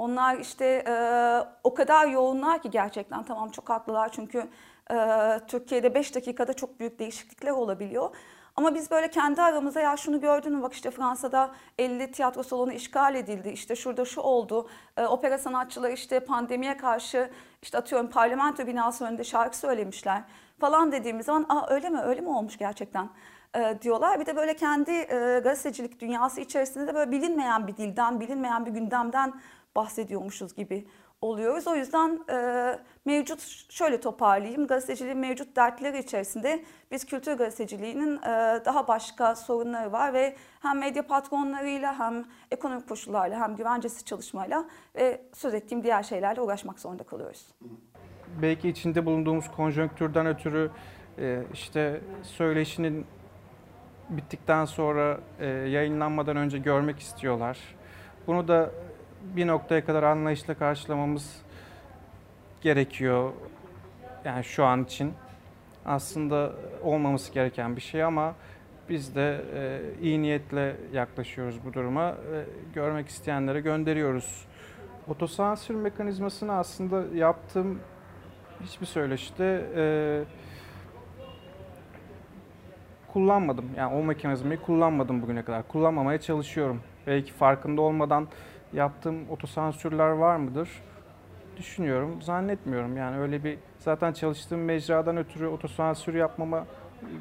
Onlar 0.00 0.38
işte 0.38 0.84
e, 0.88 0.94
o 1.64 1.74
kadar 1.74 2.06
yoğunlar 2.06 2.62
ki 2.62 2.70
gerçekten. 2.70 3.22
Tamam 3.22 3.50
çok 3.50 3.68
haklılar 3.68 4.12
çünkü 4.12 4.48
e, 4.90 4.96
Türkiye'de 5.48 5.94
5 5.94 6.14
dakikada 6.14 6.52
çok 6.52 6.80
büyük 6.80 6.98
değişiklikler 6.98 7.50
olabiliyor. 7.50 8.16
Ama 8.56 8.74
biz 8.74 8.90
böyle 8.90 9.10
kendi 9.10 9.42
aramızda 9.42 9.80
ya 9.80 9.96
şunu 9.96 10.20
gördün 10.20 10.52
mü? 10.52 10.62
Bak 10.62 10.72
işte 10.72 10.90
Fransa'da 10.90 11.50
50 11.78 12.12
tiyatro 12.12 12.42
salonu 12.42 12.72
işgal 12.72 13.14
edildi. 13.14 13.48
İşte 13.48 13.76
şurada 13.76 14.04
şu 14.04 14.20
oldu. 14.20 14.68
E, 14.96 15.06
opera 15.06 15.38
sanatçıları 15.38 15.92
işte 15.92 16.20
pandemiye 16.20 16.76
karşı 16.76 17.30
işte 17.62 17.78
atıyorum 17.78 18.10
parlamento 18.10 18.66
binası 18.66 19.04
önünde 19.04 19.24
şarkı 19.24 19.58
söylemişler 19.58 20.22
falan 20.60 20.92
dediğimiz 20.92 21.26
zaman 21.26 21.46
Aa, 21.48 21.70
öyle 21.70 21.88
mi? 21.88 22.00
Öyle 22.00 22.20
mi 22.20 22.28
olmuş 22.28 22.58
gerçekten? 22.58 23.08
E, 23.56 23.78
diyorlar. 23.82 24.20
Bir 24.20 24.26
de 24.26 24.36
böyle 24.36 24.56
kendi 24.56 24.90
e, 24.90 25.40
gazetecilik 25.44 26.00
dünyası 26.00 26.40
içerisinde 26.40 26.86
de 26.86 26.94
böyle 26.94 27.10
bilinmeyen 27.10 27.66
bir 27.66 27.76
dilden 27.76 28.20
bilinmeyen 28.20 28.66
bir 28.66 28.70
gündemden 28.70 29.32
bahsediyormuşuz 29.76 30.54
gibi 30.54 30.86
oluyoruz. 31.20 31.66
O 31.66 31.76
yüzden 31.76 32.20
e, 32.30 32.78
mevcut 33.04 33.40
şöyle 33.70 34.00
toparlayayım. 34.00 34.66
Gazeteciliğin 34.66 35.18
mevcut 35.18 35.56
dertleri 35.56 35.98
içerisinde 35.98 36.64
biz 36.90 37.06
kültür 37.06 37.32
gazeteciliğinin 37.32 38.16
e, 38.16 38.62
daha 38.64 38.88
başka 38.88 39.34
sorunları 39.34 39.92
var 39.92 40.12
ve 40.12 40.36
hem 40.60 40.78
medya 40.78 41.06
patronlarıyla 41.06 41.98
hem 41.98 42.24
ekonomik 42.50 42.88
koşullarla 42.88 43.40
hem 43.40 43.56
güvencesiz 43.56 44.04
çalışmayla 44.04 44.64
ve 44.94 45.20
söz 45.32 45.54
ettiğim 45.54 45.84
diğer 45.84 46.02
şeylerle 46.02 46.40
uğraşmak 46.40 46.80
zorunda 46.80 47.02
kalıyoruz. 47.02 47.46
Belki 48.42 48.68
içinde 48.68 49.06
bulunduğumuz 49.06 49.50
konjonktürden 49.50 50.26
ötürü 50.26 50.70
e, 51.18 51.42
işte 51.52 52.00
söyleşinin 52.22 53.06
bittikten 54.10 54.64
sonra 54.64 55.20
e, 55.40 55.46
yayınlanmadan 55.46 56.36
önce 56.36 56.58
görmek 56.58 56.98
istiyorlar. 56.98 57.58
Bunu 58.26 58.48
da 58.48 58.70
bir 59.22 59.46
noktaya 59.46 59.84
kadar 59.84 60.02
anlayışla 60.02 60.54
karşılamamız 60.54 61.42
gerekiyor. 62.60 63.32
Yani 64.24 64.44
şu 64.44 64.64
an 64.64 64.84
için 64.84 65.12
aslında 65.84 66.52
olmaması 66.82 67.32
gereken 67.32 67.76
bir 67.76 67.80
şey 67.80 68.04
ama 68.04 68.34
biz 68.88 69.14
de 69.14 69.44
e, 69.54 69.80
iyi 70.02 70.22
niyetle 70.22 70.76
yaklaşıyoruz 70.92 71.64
bu 71.64 71.72
duruma. 71.72 72.08
E, 72.08 72.44
görmek 72.74 73.08
isteyenlere 73.08 73.60
gönderiyoruz. 73.60 74.44
Otosansür 75.08 75.74
mekanizmasını 75.74 76.52
aslında 76.52 77.16
yaptığım 77.16 77.80
hiçbir 78.64 78.86
söyleşide 78.86 79.66
e, 79.76 79.84
kullanmadım. 83.12 83.64
Yani 83.76 83.94
o 83.94 84.04
mekanizmayı 84.04 84.60
kullanmadım 84.60 85.22
bugüne 85.22 85.42
kadar. 85.42 85.68
Kullanmamaya 85.68 86.20
çalışıyorum. 86.20 86.80
Belki 87.06 87.32
farkında 87.32 87.80
olmadan 87.80 88.28
yaptığım 88.72 89.30
otosansürler 89.30 90.08
var 90.08 90.36
mıdır? 90.36 90.68
Düşünüyorum. 91.56 92.22
Zannetmiyorum. 92.22 92.96
Yani 92.96 93.18
öyle 93.18 93.44
bir 93.44 93.58
zaten 93.78 94.12
çalıştığım 94.12 94.64
mecradan 94.64 95.16
ötürü 95.16 95.46
otosansür 95.46 96.14
yapmama 96.14 96.66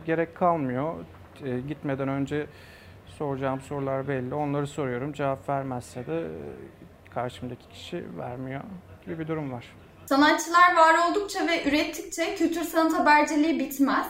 gerek 0.05 0.35
kalmıyor. 0.35 0.93
E, 1.43 1.59
gitmeden 1.59 2.07
önce 2.07 2.47
soracağım 3.05 3.61
sorular 3.61 4.07
belli. 4.07 4.35
Onları 4.35 4.67
soruyorum. 4.67 5.13
Cevap 5.13 5.49
vermezse 5.49 6.07
de 6.07 6.21
e, 6.21 6.29
karşımdaki 7.13 7.69
kişi 7.69 8.05
vermiyor 8.17 8.61
gibi 9.05 9.19
bir 9.19 9.27
durum 9.27 9.51
var. 9.51 9.65
Sanatçılar 10.05 10.75
var 10.75 11.09
oldukça 11.09 11.47
ve 11.47 11.69
ürettikçe 11.69 12.35
kültür 12.35 12.63
sanat 12.63 12.93
haberciliği 12.93 13.59
bitmez. 13.59 14.07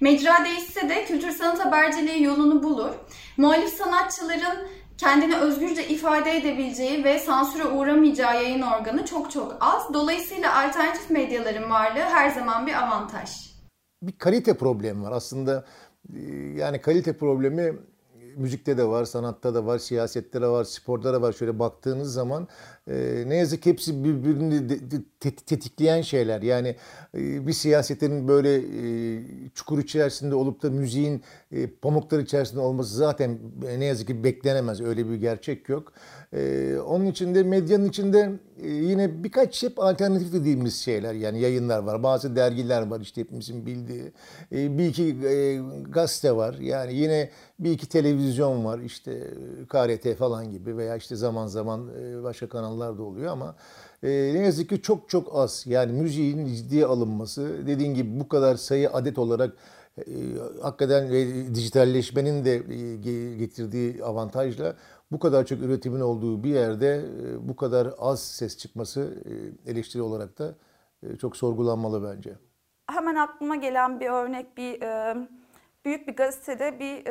Mecra 0.00 0.44
değişse 0.44 0.88
de 0.88 1.04
kültür 1.04 1.30
sanat 1.30 1.64
haberciliği 1.64 2.22
yolunu 2.22 2.62
bulur. 2.62 2.94
Muhalif 3.36 3.68
sanatçıların 3.68 4.68
kendini 5.02 5.36
özgürce 5.36 5.88
ifade 5.88 6.36
edebileceği 6.36 7.04
ve 7.04 7.18
sansüre 7.18 7.66
uğramayacağı 7.66 8.34
yayın 8.34 8.62
organı 8.62 9.04
çok 9.04 9.30
çok 9.30 9.56
az. 9.60 9.94
Dolayısıyla 9.94 10.64
alternatif 10.64 11.10
medyaların 11.10 11.70
varlığı 11.70 12.00
her 12.00 12.30
zaman 12.30 12.66
bir 12.66 12.74
avantaj. 12.74 13.30
Bir 14.02 14.18
kalite 14.18 14.54
problemi 14.54 15.02
var. 15.02 15.12
Aslında 15.12 15.64
e, 16.14 16.20
yani 16.56 16.80
kalite 16.80 17.16
problemi 17.16 17.72
müzikte 18.36 18.78
de 18.78 18.84
var, 18.84 19.04
sanatta 19.04 19.54
da 19.54 19.66
var, 19.66 19.78
siyasette 19.78 20.42
de 20.42 20.46
var, 20.46 20.64
sporda 20.64 21.12
da 21.12 21.22
var. 21.22 21.32
Şöyle 21.32 21.58
baktığınız 21.58 22.12
zaman 22.12 22.48
e, 22.90 23.24
ne 23.26 23.36
yazık 23.36 23.62
ki 23.62 23.70
hepsi 23.70 24.04
birbirini 24.04 24.68
tetikleyen 25.46 26.02
şeyler. 26.02 26.42
Yani 26.42 26.76
e, 27.14 27.46
bir 27.46 27.52
siyasetin 27.52 28.28
böyle 28.28 28.56
e, 28.56 29.22
çukur 29.54 29.78
içerisinde 29.78 30.34
olup 30.34 30.62
da 30.62 30.70
müziğin 30.70 31.22
e, 31.52 31.66
pamuklar 31.66 32.18
içerisinde 32.18 32.60
olması 32.60 32.96
zaten 32.96 33.38
e, 33.68 33.80
ne 33.80 33.84
yazık 33.84 34.06
ki 34.06 34.24
beklenemez. 34.24 34.80
Öyle 34.80 35.08
bir 35.10 35.14
gerçek 35.14 35.68
yok. 35.68 35.92
E, 36.32 36.74
onun 36.86 37.06
içinde 37.06 37.42
medyanın 37.42 37.88
içinde 37.88 38.32
e, 38.62 38.68
yine 38.68 39.24
birkaç 39.24 39.62
hep 39.62 39.78
alternatif 39.78 40.32
dediğimiz 40.32 40.76
şeyler 40.76 41.14
yani 41.14 41.40
yayınlar 41.40 41.78
var. 41.78 42.02
Bazı 42.02 42.36
dergiler 42.36 42.86
var 42.86 43.00
işte 43.00 43.20
hepimizin 43.20 43.66
bildiği. 43.66 44.12
Bir 44.52 44.86
iki 44.86 45.16
gazete 45.88 46.36
var. 46.36 46.54
Yani 46.60 46.94
yine 46.94 47.30
bir 47.58 47.70
iki 47.70 47.88
televizyon 47.88 48.64
var 48.64 48.78
işte 48.78 49.30
KRT 49.68 50.16
falan 50.18 50.50
gibi 50.50 50.76
veya 50.76 50.96
işte 50.96 51.16
zaman 51.16 51.46
zaman 51.46 51.88
başka 52.24 52.48
kanallar 52.72 52.98
da 52.98 53.02
oluyor 53.02 53.32
ama 53.32 53.54
e, 54.02 54.08
ne 54.08 54.38
yazık 54.38 54.68
ki 54.68 54.82
çok 54.82 55.08
çok 55.08 55.36
az. 55.36 55.64
Yani 55.66 55.92
müziğin 55.92 56.46
ciddiye 56.46 56.86
alınması 56.86 57.66
dediğin 57.66 57.94
gibi 57.94 58.20
bu 58.20 58.28
kadar 58.28 58.54
sayı 58.54 58.90
adet 58.90 59.18
olarak 59.18 59.56
e, 59.98 60.02
hakikaten 60.62 61.10
dijitalleşmenin 61.54 62.44
de 62.44 62.58
getirdiği 63.38 64.04
avantajla 64.04 64.76
bu 65.12 65.18
kadar 65.18 65.46
çok 65.46 65.60
üretimin 65.60 66.00
olduğu 66.00 66.44
bir 66.44 66.50
yerde 66.50 67.04
bu 67.40 67.56
kadar 67.56 67.88
az 67.98 68.22
ses 68.22 68.58
çıkması 68.58 69.14
eleştiri 69.66 70.02
olarak 70.02 70.38
da 70.38 70.54
çok 71.20 71.36
sorgulanmalı 71.36 72.14
bence. 72.16 72.34
Hemen 72.86 73.14
aklıma 73.14 73.56
gelen 73.56 74.00
bir 74.00 74.10
örnek 74.10 74.56
bir 74.56 74.80
büyük 75.84 76.08
bir 76.08 76.16
gazetede 76.16 76.80
bir 76.80 77.04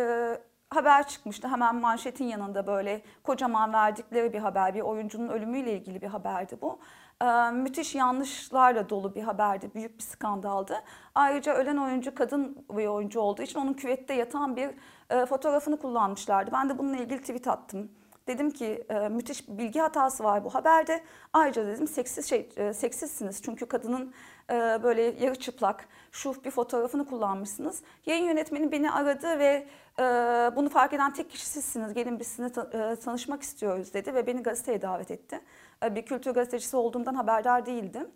haber 0.75 1.07
çıkmıştı. 1.07 1.47
Hemen 1.47 1.75
manşetin 1.75 2.25
yanında 2.25 2.67
böyle 2.67 3.01
kocaman 3.23 3.73
verdikleri 3.73 4.33
bir 4.33 4.39
haber. 4.39 4.73
Bir 4.73 4.81
oyuncunun 4.81 5.27
ölümüyle 5.29 5.73
ilgili 5.73 6.01
bir 6.01 6.07
haberdi 6.07 6.57
bu. 6.61 6.79
Ee, 7.21 7.51
müthiş 7.51 7.95
yanlışlarla 7.95 8.89
dolu 8.89 9.15
bir 9.15 9.23
haberdi. 9.23 9.71
Büyük 9.75 9.97
bir 9.97 10.03
skandaldı. 10.03 10.83
Ayrıca 11.15 11.53
ölen 11.53 11.77
oyuncu 11.77 12.15
kadın 12.15 12.65
bir 12.69 12.87
oyuncu 12.87 13.19
olduğu 13.19 13.41
için 13.41 13.59
onun 13.59 13.73
küvette 13.73 14.13
yatan 14.13 14.55
bir 14.55 14.69
e, 15.09 15.25
fotoğrafını 15.25 15.77
kullanmışlardı. 15.77 16.51
Ben 16.51 16.69
de 16.69 16.77
bununla 16.77 16.97
ilgili 16.97 17.21
tweet 17.21 17.47
attım. 17.47 17.91
Dedim 18.27 18.51
ki 18.51 18.85
e, 18.89 19.09
müthiş 19.09 19.49
bilgi 19.49 19.79
hatası 19.79 20.23
var 20.23 20.43
bu 20.43 20.49
haberde. 20.55 21.03
Ayrıca 21.33 21.67
dedim 21.67 21.87
seksiz 21.87 22.29
şey 22.29 22.49
e, 22.57 22.73
seksizsiniz 22.73 23.41
çünkü 23.41 23.65
kadının 23.65 24.13
e, 24.49 24.79
böyle 24.83 25.01
yarı 25.01 25.35
çıplak 25.35 25.87
şuf 26.11 26.45
bir 26.45 26.51
fotoğrafını 26.51 27.05
kullanmışsınız. 27.05 27.83
Yayın 28.05 28.25
yönetmeni 28.25 28.71
beni 28.71 28.91
aradı 28.91 29.39
ve 29.39 29.67
e, 30.01 30.55
bunu 30.55 30.69
fark 30.69 30.93
eden 30.93 31.13
tek 31.13 31.29
kişi 31.29 31.45
sizsiniz. 31.45 31.93
Gelin 31.93 32.19
biz 32.19 32.27
sizinle 32.27 32.91
e, 32.91 32.95
tanışmak 32.95 33.41
istiyoruz 33.41 33.93
dedi 33.93 34.13
ve 34.13 34.27
beni 34.27 34.43
gazeteye 34.43 34.81
davet 34.81 35.11
etti. 35.11 35.41
E, 35.83 35.95
bir 35.95 36.05
kültür 36.05 36.31
gazetecisi 36.31 36.77
olduğumdan 36.77 37.15
haberdar 37.15 37.65
değildim. 37.65 38.07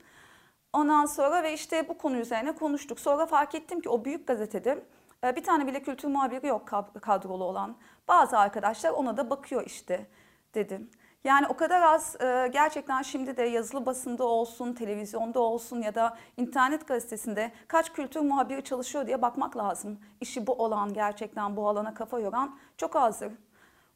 Ondan 0.73 1.05
sonra 1.05 1.43
ve 1.43 1.53
işte 1.53 1.89
bu 1.89 1.97
konu 1.97 2.17
üzerine 2.17 2.55
konuştuk. 2.55 2.99
Sonra 2.99 3.25
fark 3.25 3.55
ettim 3.55 3.81
ki 3.81 3.89
o 3.89 4.05
büyük 4.05 4.27
gazetede 4.27 4.83
e, 5.23 5.35
bir 5.35 5.43
tane 5.43 5.67
bile 5.67 5.81
kültür 5.81 6.07
muhabiri 6.07 6.47
yok 6.47 6.67
kadrolu 7.01 7.43
olan. 7.43 7.77
Bazı 8.07 8.37
arkadaşlar 8.37 8.89
ona 8.89 9.17
da 9.17 9.29
bakıyor 9.29 9.63
işte 9.65 10.07
dedim. 10.53 10.89
Yani 11.25 11.47
o 11.47 11.55
kadar 11.55 11.81
az 11.81 12.21
e, 12.21 12.49
gerçekten 12.53 13.01
şimdi 13.01 13.37
de 13.37 13.43
yazılı 13.43 13.85
basında 13.85 14.23
olsun, 14.23 14.73
televizyonda 14.73 15.39
olsun 15.39 15.81
ya 15.81 15.95
da 15.95 16.17
internet 16.37 16.87
gazetesinde 16.87 17.51
kaç 17.67 17.93
kültür 17.93 18.19
muhabiri 18.19 18.63
çalışıyor 18.63 19.07
diye 19.07 19.21
bakmak 19.21 19.57
lazım. 19.57 19.99
İşi 20.21 20.47
bu 20.47 20.53
olan 20.53 20.93
gerçekten 20.93 21.55
bu 21.55 21.69
alana 21.69 21.93
kafa 21.93 22.19
yoran 22.19 22.57
çok 22.77 22.95
azdır. 22.95 23.31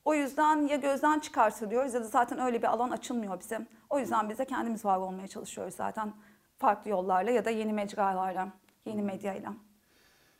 O 0.05 0.13
yüzden 0.13 0.67
ya 0.67 0.75
gözden 0.75 1.19
çıkartılıyoruz 1.19 1.93
ya 1.93 2.01
da 2.01 2.05
zaten 2.05 2.39
öyle 2.39 2.61
bir 2.61 2.67
alan 2.67 2.89
açılmıyor 2.89 3.39
bize. 3.39 3.59
O 3.89 3.99
yüzden 3.99 4.29
biz 4.29 4.39
de 4.39 4.45
kendimiz 4.45 4.85
var 4.85 4.97
olmaya 4.97 5.27
çalışıyoruz 5.27 5.75
zaten 5.75 6.13
farklı 6.57 6.89
yollarla 6.89 7.31
ya 7.31 7.45
da 7.45 7.49
yeni 7.49 7.73
mecralarla, 7.73 8.47
yeni 8.85 9.01
medyayla. 9.01 9.53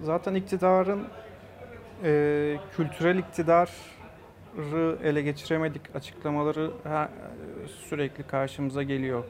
Zaten 0.02 0.36
iktidarın 0.36 1.08
e, 2.04 2.58
kültürel 2.76 3.18
iktidar 3.18 3.72
ele 5.04 5.22
geçiremedik 5.22 5.96
açıklamaları 5.96 6.72
her- 6.84 7.10
sürekli 7.90 8.24
karşımıza 8.24 8.84
geliyor. 8.84 9.24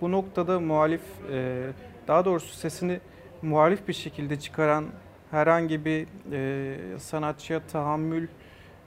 Bu 0.00 0.12
noktada 0.12 0.60
muhalif, 0.60 1.00
e, 1.32 1.66
daha 2.08 2.24
doğrusu 2.24 2.56
sesini 2.56 3.00
muhalif 3.42 3.88
bir 3.88 3.92
şekilde 3.92 4.38
çıkaran 4.38 4.86
herhangi 5.30 5.84
bir 5.84 6.06
e, 6.32 6.98
sanatçıya 6.98 7.60
tahammül 7.60 8.28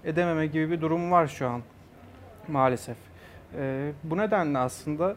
edememe 0.06 0.48
gibi 0.48 0.72
bir 0.72 0.82
durum 0.82 1.12
var 1.12 1.28
şu 1.28 1.48
an 1.48 1.62
maalesef. 2.48 2.98
E, 3.58 3.92
bu 4.04 4.18
nedenle 4.18 4.58
aslında 4.58 5.16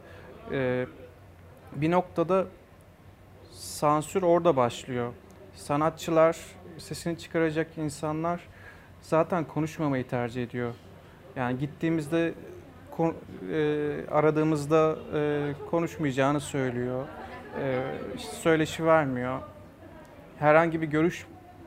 e, 0.52 0.86
bir 1.72 1.90
noktada 1.90 2.46
sansür 3.50 4.22
orada 4.22 4.56
başlıyor. 4.56 5.12
Sanatçılar, 5.54 6.36
sesini 6.78 7.18
çıkaracak 7.18 7.78
insanlar 7.78 8.40
zaten 9.02 9.44
konuşmamayı 9.44 10.08
tercih 10.08 10.42
ediyor. 10.42 10.74
Yani 11.36 11.58
gittiğimizde 11.58 12.34
e, 13.52 14.00
aradığımızda 14.10 14.96
e, 15.14 15.52
konuşmayacağını 15.70 16.40
söylüyor. 16.40 17.06
E, 17.62 17.82
söyleşi 18.18 18.86
vermiyor. 18.86 19.40
Herhangi 20.38 20.82
bir 20.82 20.86
görüş 20.86 21.26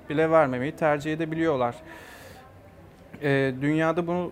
bile 0.10 0.32
vermemeyi 0.32 0.76
tercih 0.76 1.14
edebiliyorlar. 1.14 1.76
E, 3.22 3.54
dünyada 3.62 4.08
bunu 4.08 4.32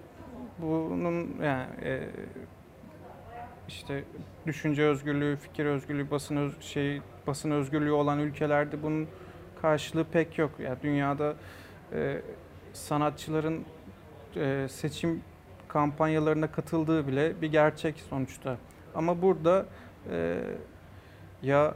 bunun 0.60 1.36
yani 1.44 1.66
e, 1.84 2.04
işte 3.68 4.04
düşünce 4.48 4.84
özgürlüğü, 4.84 5.36
fikir 5.36 5.66
özgürlüğü, 5.66 6.12
basın 6.12 6.38
öz, 6.38 6.62
şey 6.62 7.02
basın 7.28 7.52
özgürlüğü 7.52 7.92
olan 7.92 8.20
ülkelerde 8.20 8.84
bunun 8.84 9.08
karşılığı 9.62 10.06
pek 10.06 10.38
yok. 10.38 10.52
Yani 10.60 10.78
dünyada 10.84 11.36
e, 11.94 12.22
sanatçıların 12.78 13.66
e, 14.36 14.68
seçim 14.70 15.24
kampanyalarına 15.68 16.52
katıldığı 16.52 17.08
bile 17.08 17.42
bir 17.42 17.52
gerçek 17.52 18.00
sonuçta. 18.10 18.58
Ama 18.96 19.22
burada 19.22 19.66
e, 20.12 20.40
ya 21.42 21.74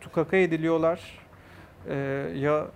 tukaka 0.00 0.36
ediliyorlar 0.36 1.18
e, 1.88 1.94
ya 2.36 2.66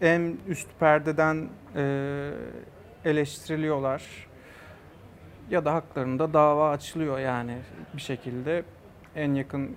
en 0.00 0.36
üst 0.48 0.68
perdeden 0.80 1.48
e, 1.76 2.30
eleştiriliyorlar 3.04 4.28
ya 5.50 5.64
da 5.64 5.74
haklarında 5.74 6.32
dava 6.32 6.70
açılıyor 6.70 7.18
yani 7.18 7.58
bir 7.94 8.00
şekilde 8.00 8.64
en 9.16 9.34
yakın 9.34 9.76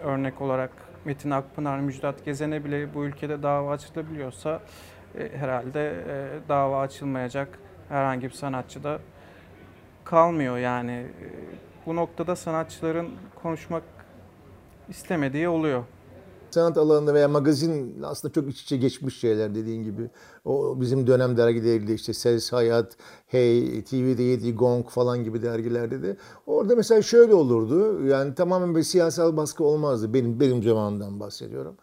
örnek 0.00 0.40
olarak 0.40 0.70
Metin 1.04 1.30
Akpınar, 1.30 1.78
Müjdat 1.78 2.24
Gezen'e 2.24 2.64
bile 2.64 2.94
bu 2.94 3.04
ülkede 3.04 3.42
dava 3.42 3.72
açılabiliyorsa 3.72 4.60
e, 5.18 5.38
herhalde 5.38 6.04
e, 6.08 6.48
dava 6.48 6.80
açılmayacak 6.80 7.58
herhangi 7.88 8.22
bir 8.22 8.34
sanatçı 8.34 8.84
da 8.84 8.98
kalmıyor 10.04 10.58
yani. 10.58 10.92
E, 10.92 11.06
bu 11.86 11.96
noktada 11.96 12.36
sanatçıların 12.36 13.08
konuşmak 13.42 13.82
istemediği 14.88 15.48
oluyor. 15.48 15.84
Sanat 16.50 16.78
alanında 16.78 17.14
veya 17.14 17.28
magazin 17.28 18.02
aslında 18.02 18.34
çok 18.34 18.48
iç 18.48 18.62
içe 18.62 18.76
geçmiş 18.76 19.20
şeyler 19.20 19.54
dediğin 19.54 19.84
gibi. 19.84 20.10
O 20.44 20.80
bizim 20.80 21.06
dönem 21.06 21.36
dergilerinde 21.36 21.94
işte 21.94 22.14
Ses 22.14 22.52
Hayat, 22.52 22.96
Hey, 23.26 23.78
TV7, 23.80 24.54
Gong 24.54 24.88
falan 24.88 25.24
gibi 25.24 25.42
dergilerde 25.42 26.02
de. 26.02 26.16
Orada 26.46 26.76
mesela 26.76 27.02
şöyle 27.02 27.34
olurdu. 27.34 28.06
Yani 28.06 28.34
tamamen 28.34 28.76
bir 28.76 28.82
siyasal 28.82 29.36
baskı 29.36 29.64
olmazdı. 29.64 30.14
Benim 30.14 30.40
benim 30.40 30.62
zamanımdan 30.62 31.20
bahsediyorum. 31.20 31.76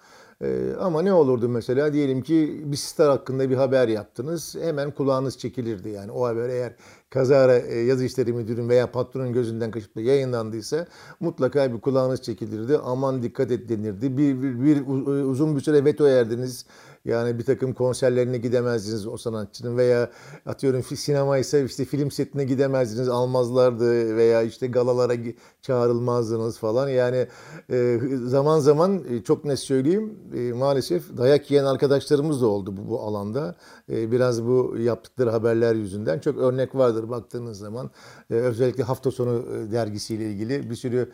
Ee, 0.43 0.73
ama 0.79 1.01
ne 1.01 1.13
olurdu 1.13 1.49
mesela 1.49 1.93
diyelim 1.93 2.21
ki 2.21 2.61
bir 2.65 2.77
star 2.77 3.09
hakkında 3.09 3.49
bir 3.49 3.55
haber 3.55 3.87
yaptınız. 3.87 4.55
Hemen 4.61 4.91
kulağınız 4.91 5.37
çekilirdi 5.37 5.89
yani 5.89 6.11
o 6.11 6.25
haber 6.25 6.49
eğer 6.49 6.75
kazara 7.09 7.57
e, 7.57 7.79
yazı 7.79 8.05
işleri 8.05 8.33
müdürün 8.33 8.69
veya 8.69 8.91
patronun 8.91 9.33
gözünden 9.33 9.71
kaçıp 9.71 9.95
da 9.95 10.01
yayınlandıysa 10.01 10.87
mutlaka 11.19 11.73
bir 11.73 11.81
kulağınız 11.81 12.21
çekilirdi. 12.21 12.77
Aman 12.83 13.23
dikkat 13.23 13.51
et 13.51 13.69
denirdi. 13.69 14.17
Bir, 14.17 14.43
bir, 14.43 14.63
bir 14.65 14.87
u- 14.87 15.29
uzun 15.29 15.55
bir 15.55 15.61
süre 15.61 15.85
veto 15.85 16.07
yerdiniz. 16.07 16.65
Yani 17.09 17.39
bir 17.39 17.43
takım 17.43 17.73
konserlerine 17.73 18.37
gidemezdiniz 18.37 19.07
o 19.07 19.17
sanatçının 19.17 19.77
veya 19.77 20.09
atıyorum 20.45 20.83
sinema 20.83 21.37
ise 21.37 21.65
işte 21.65 21.85
film 21.85 22.11
setine 22.11 22.43
gidemezdiniz 22.43 23.09
almazlardı 23.09 24.15
veya 24.15 24.41
işte 24.41 24.67
galalara 24.67 25.13
çağrılmazdınız 25.61 26.57
falan. 26.57 26.89
Yani 26.89 27.27
e, 27.69 27.99
zaman 28.25 28.59
zaman 28.59 29.03
e, 29.09 29.23
çok 29.23 29.45
net 29.45 29.59
söyleyeyim 29.59 30.19
e, 30.35 30.53
maalesef 30.53 31.17
dayak 31.17 31.51
yiyen 31.51 31.65
arkadaşlarımız 31.65 32.41
da 32.41 32.47
oldu 32.47 32.77
bu, 32.77 32.89
bu 32.89 33.01
alanda. 33.01 33.55
E, 33.89 34.11
biraz 34.11 34.45
bu 34.45 34.75
yaptıkları 34.79 35.29
haberler 35.29 35.75
yüzünden 35.75 36.19
çok 36.19 36.37
örnek 36.37 36.75
vardır 36.75 37.09
baktığınız 37.09 37.57
zaman. 37.57 37.91
E, 38.29 38.33
özellikle 38.33 38.83
hafta 38.83 39.11
sonu 39.11 39.45
e, 39.55 39.71
dergisiyle 39.71 40.31
ilgili 40.31 40.69
bir 40.69 40.75
sürü 40.75 41.11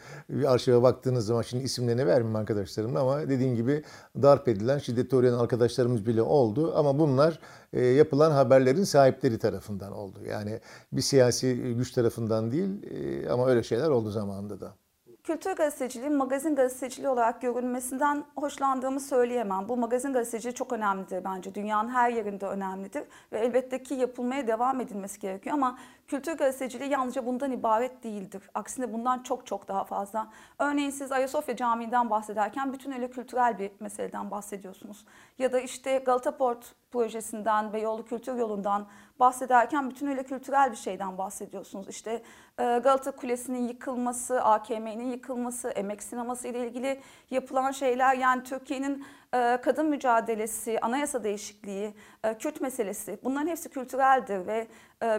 arşive 0.47 0.81
baktığınız 0.81 1.25
zaman 1.25 1.41
şimdi 1.41 1.63
isimlerini 1.63 2.07
vermeyeyim 2.07 2.35
arkadaşlarım 2.35 2.95
ama 2.95 3.29
dediğim 3.29 3.55
gibi 3.55 3.83
darp 4.21 4.47
edilen, 4.47 4.77
şiddete 4.77 5.15
uğrayan 5.15 5.39
arkadaşlarımız 5.39 6.05
bile 6.05 6.21
oldu. 6.21 6.73
Ama 6.75 6.99
bunlar 6.99 7.39
e, 7.73 7.85
yapılan 7.85 8.31
haberlerin 8.31 8.83
sahipleri 8.83 9.39
tarafından 9.39 9.91
oldu. 9.91 10.19
Yani 10.29 10.59
bir 10.91 11.01
siyasi 11.01 11.55
güç 11.55 11.91
tarafından 11.91 12.51
değil 12.51 12.69
e, 12.83 13.29
ama 13.29 13.47
öyle 13.47 13.63
şeyler 13.63 13.89
oldu 13.89 14.11
zamanında 14.11 14.61
da. 14.61 14.84
Kültür 15.25 15.55
gazeteciliği 15.55 16.09
magazin 16.09 16.55
gazeteciliği 16.55 17.09
olarak 17.09 17.41
görülmesinden 17.41 18.23
hoşlandığımı 18.35 18.99
söyleyemem. 18.99 19.69
Bu 19.69 19.77
magazin 19.77 20.13
gazeteciliği 20.13 20.55
çok 20.55 20.73
önemlidir 20.73 21.23
bence. 21.23 21.55
Dünyanın 21.55 21.89
her 21.89 22.09
yerinde 22.09 22.45
önemlidir 22.45 23.03
ve 23.31 23.39
elbette 23.39 23.83
ki 23.83 23.93
yapılmaya 23.93 24.47
devam 24.47 24.81
edilmesi 24.81 25.19
gerekiyor 25.19 25.53
ama 25.53 25.77
kültür 26.07 26.37
gazeteciliği 26.37 26.89
yalnızca 26.89 27.25
bundan 27.25 27.51
ibaret 27.51 28.03
değildir. 28.03 28.49
Aksine 28.53 28.93
bundan 28.93 29.23
çok 29.23 29.45
çok 29.45 29.67
daha 29.67 29.83
fazla. 29.83 30.27
Örneğin 30.59 30.89
siz 30.89 31.11
Ayasofya 31.11 31.55
Camii'den 31.55 32.09
bahsederken 32.09 32.73
bütünüyle 32.73 33.09
kültürel 33.09 33.59
bir 33.59 33.71
meseleden 33.79 34.31
bahsediyorsunuz. 34.31 35.05
Ya 35.37 35.51
da 35.51 35.59
işte 35.59 35.97
Galata 35.97 36.37
Port 36.37 36.75
projesinden 36.91 37.73
ve 37.73 37.81
Yolu 37.81 38.05
Kültür 38.05 38.35
Yolu'ndan 38.35 38.87
bahsederken 39.19 39.89
bütünüyle 39.89 40.23
kültürel 40.23 40.71
bir 40.71 40.77
şeyden 40.77 41.17
bahsediyorsunuz. 41.17 41.89
İşte 41.89 42.11
e, 42.59 42.63
Galata 42.63 43.11
Kulesi'nin 43.11 43.67
yıkılması, 43.67 44.41
AKM'nin 44.43 45.11
yıkılması, 45.11 45.69
emek 45.69 46.03
sineması 46.03 46.47
ile 46.47 46.67
ilgili 46.67 47.01
yapılan 47.31 47.71
şeyler 47.71 48.15
yani 48.15 48.43
Türkiye'nin 48.43 49.05
e, 49.33 49.59
kadın 49.61 49.85
mücadelesi, 49.85 50.79
anayasa 50.79 51.23
değişikliği, 51.23 51.93
e, 52.23 52.37
Kürt 52.37 52.61
meselesi 52.61 53.19
bunların 53.23 53.47
hepsi 53.47 53.69
kültüreldir 53.69 54.47
ve 54.47 54.67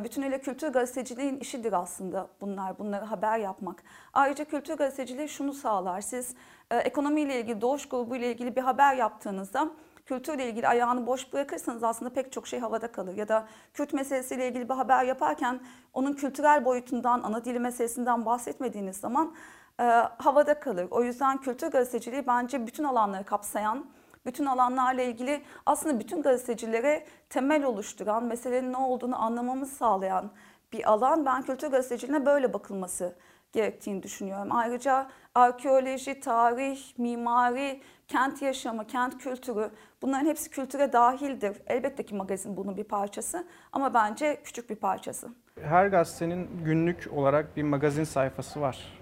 bütünüyle 0.05 0.41
kültür 0.41 0.69
gazeteciliğin 0.69 1.41
işidir 1.41 1.73
aslında 1.73 2.29
bunlar, 2.41 2.79
bunları 2.79 3.05
haber 3.05 3.39
yapmak. 3.39 3.83
Ayrıca 4.13 4.45
kültür 4.45 4.75
gazeteciliği 4.77 5.29
şunu 5.29 5.53
sağlar, 5.53 6.01
siz 6.01 6.35
ekonomiyle 6.71 7.41
ilgili, 7.41 7.61
doğuş 7.61 7.89
grubu 7.89 8.17
ile 8.17 8.31
ilgili 8.31 8.57
bir 8.57 8.61
haber 8.61 8.95
yaptığınızda 8.95 9.71
kültürle 10.07 10.49
ilgili 10.49 10.69
ayağını 10.69 11.07
boş 11.07 11.33
bırakırsanız 11.33 11.85
aslında 11.85 12.13
pek 12.13 12.33
çok 12.33 12.47
şey 12.47 12.61
havada 12.61 12.93
kalır. 12.93 13.15
Ya 13.15 13.29
da 13.29 13.47
Kürt 13.75 13.93
meselesiyle 13.93 14.49
ilgili 14.49 14.69
bir 14.69 14.75
haber 14.75 15.05
yaparken 15.05 15.61
onun 15.95 16.13
kültürel 16.13 16.65
boyutundan, 16.65 17.23
ana 17.23 17.45
dili 17.45 17.59
meselesinden 17.59 18.27
bahsetmediğiniz 18.27 18.97
zaman 18.97 19.35
e, 19.81 19.83
havada 20.19 20.61
kalır. 20.61 20.89
O 20.91 21.03
yüzden 21.03 21.39
kültür 21.39 21.67
gazeteciliği 21.67 22.27
bence 22.27 22.67
bütün 22.67 22.85
alanları 22.85 23.25
kapsayan, 23.25 23.87
bütün 24.27 24.47
alanlarla 24.47 25.03
ilgili 25.03 25.43
aslında 25.67 26.01
bütün 26.01 26.23
gazetecilere 26.23 27.07
temel 27.31 27.65
oluşturan, 27.65 28.25
meselenin 28.25 28.73
ne 28.73 28.77
olduğunu 28.77 29.23
anlamamızı 29.23 29.75
sağlayan 29.75 30.31
bir 30.73 30.91
alan. 30.91 31.27
Ben 31.27 31.43
kültür 31.43 31.69
gazeteciliğine 31.69 32.27
böyle 32.27 32.53
bakılması 32.53 33.17
gerektiğini 33.57 34.03
düşünüyorum. 34.03 34.49
Ayrıca 34.51 35.07
arkeoloji, 35.35 36.21
tarih, 36.21 36.99
mimari, 36.99 37.81
kent 38.09 38.43
yaşamı, 38.43 38.87
kent 38.87 39.19
kültürü 39.19 39.71
bunların 40.03 40.27
hepsi 40.27 40.51
kültüre 40.51 40.93
dahildir. 40.93 41.57
Elbette 41.67 42.03
ki 42.03 42.15
magazin 42.15 42.57
bunun 42.57 42.77
bir 42.77 42.85
parçası 42.85 43.47
ama 43.73 43.95
bence 43.95 44.41
küçük 44.45 44.71
bir 44.71 44.77
parçası. 44.77 45.29
Her 45.63 45.87
gazetenin 45.87 46.49
günlük 46.65 47.09
olarak 47.13 47.57
bir 47.57 47.63
magazin 47.63 48.05
sayfası 48.05 48.61
var. 48.61 48.99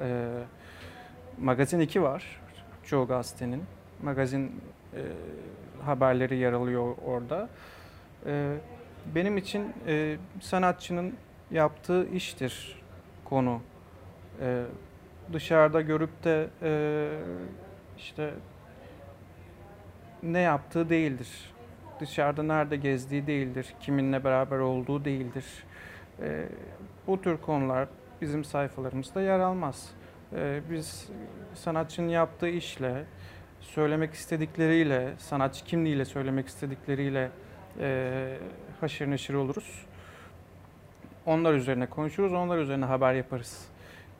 Ee, 0.00 0.28
magazin 1.38 1.80
2 1.80 2.02
var 2.02 2.40
çoğu 2.84 3.06
gazetenin. 3.06 3.62
Magazin 4.02 4.60
e, 4.94 5.00
haberleri 5.84 6.36
yer 6.36 6.52
alıyor 6.52 6.96
orada. 7.06 7.48
Ee, 8.26 8.56
benim 9.14 9.36
için 9.36 9.74
e, 9.86 10.16
sanatçının 10.40 11.14
yaptığı 11.50 12.08
iştir 12.08 12.82
konu. 13.24 13.60
Ee, 14.40 14.62
dışarıda 15.32 15.80
görüp 15.80 16.24
de 16.24 16.48
e, 16.62 16.72
işte 17.98 18.30
ne 20.22 20.40
yaptığı 20.40 20.90
değildir. 20.90 21.52
Dışarıda 22.00 22.42
nerede 22.42 22.76
gezdiği 22.76 23.26
değildir. 23.26 23.74
Kiminle 23.80 24.24
beraber 24.24 24.58
olduğu 24.58 25.04
değildir. 25.04 25.44
Ee, 26.22 26.48
bu 27.06 27.22
tür 27.22 27.36
konular 27.36 27.88
bizim 28.20 28.44
sayfalarımızda 28.44 29.22
yer 29.22 29.40
almaz. 29.40 29.90
Ee, 30.34 30.60
biz 30.70 31.08
sanatçının 31.54 32.08
yaptığı 32.08 32.48
işle, 32.48 33.04
söylemek 33.60 34.14
istedikleriyle, 34.14 35.14
sanatçı 35.18 35.64
kimliğiyle 35.64 36.04
söylemek 36.04 36.48
istedikleriyle 36.48 37.30
e, 37.80 38.38
haşır 38.80 39.10
neşir 39.10 39.34
oluruz. 39.34 39.86
onlar 41.26 41.54
üzerine 41.54 41.86
konuşuruz, 41.86 42.32
onlar 42.32 42.58
üzerine 42.58 42.84
haber 42.84 43.14
yaparız. 43.14 43.68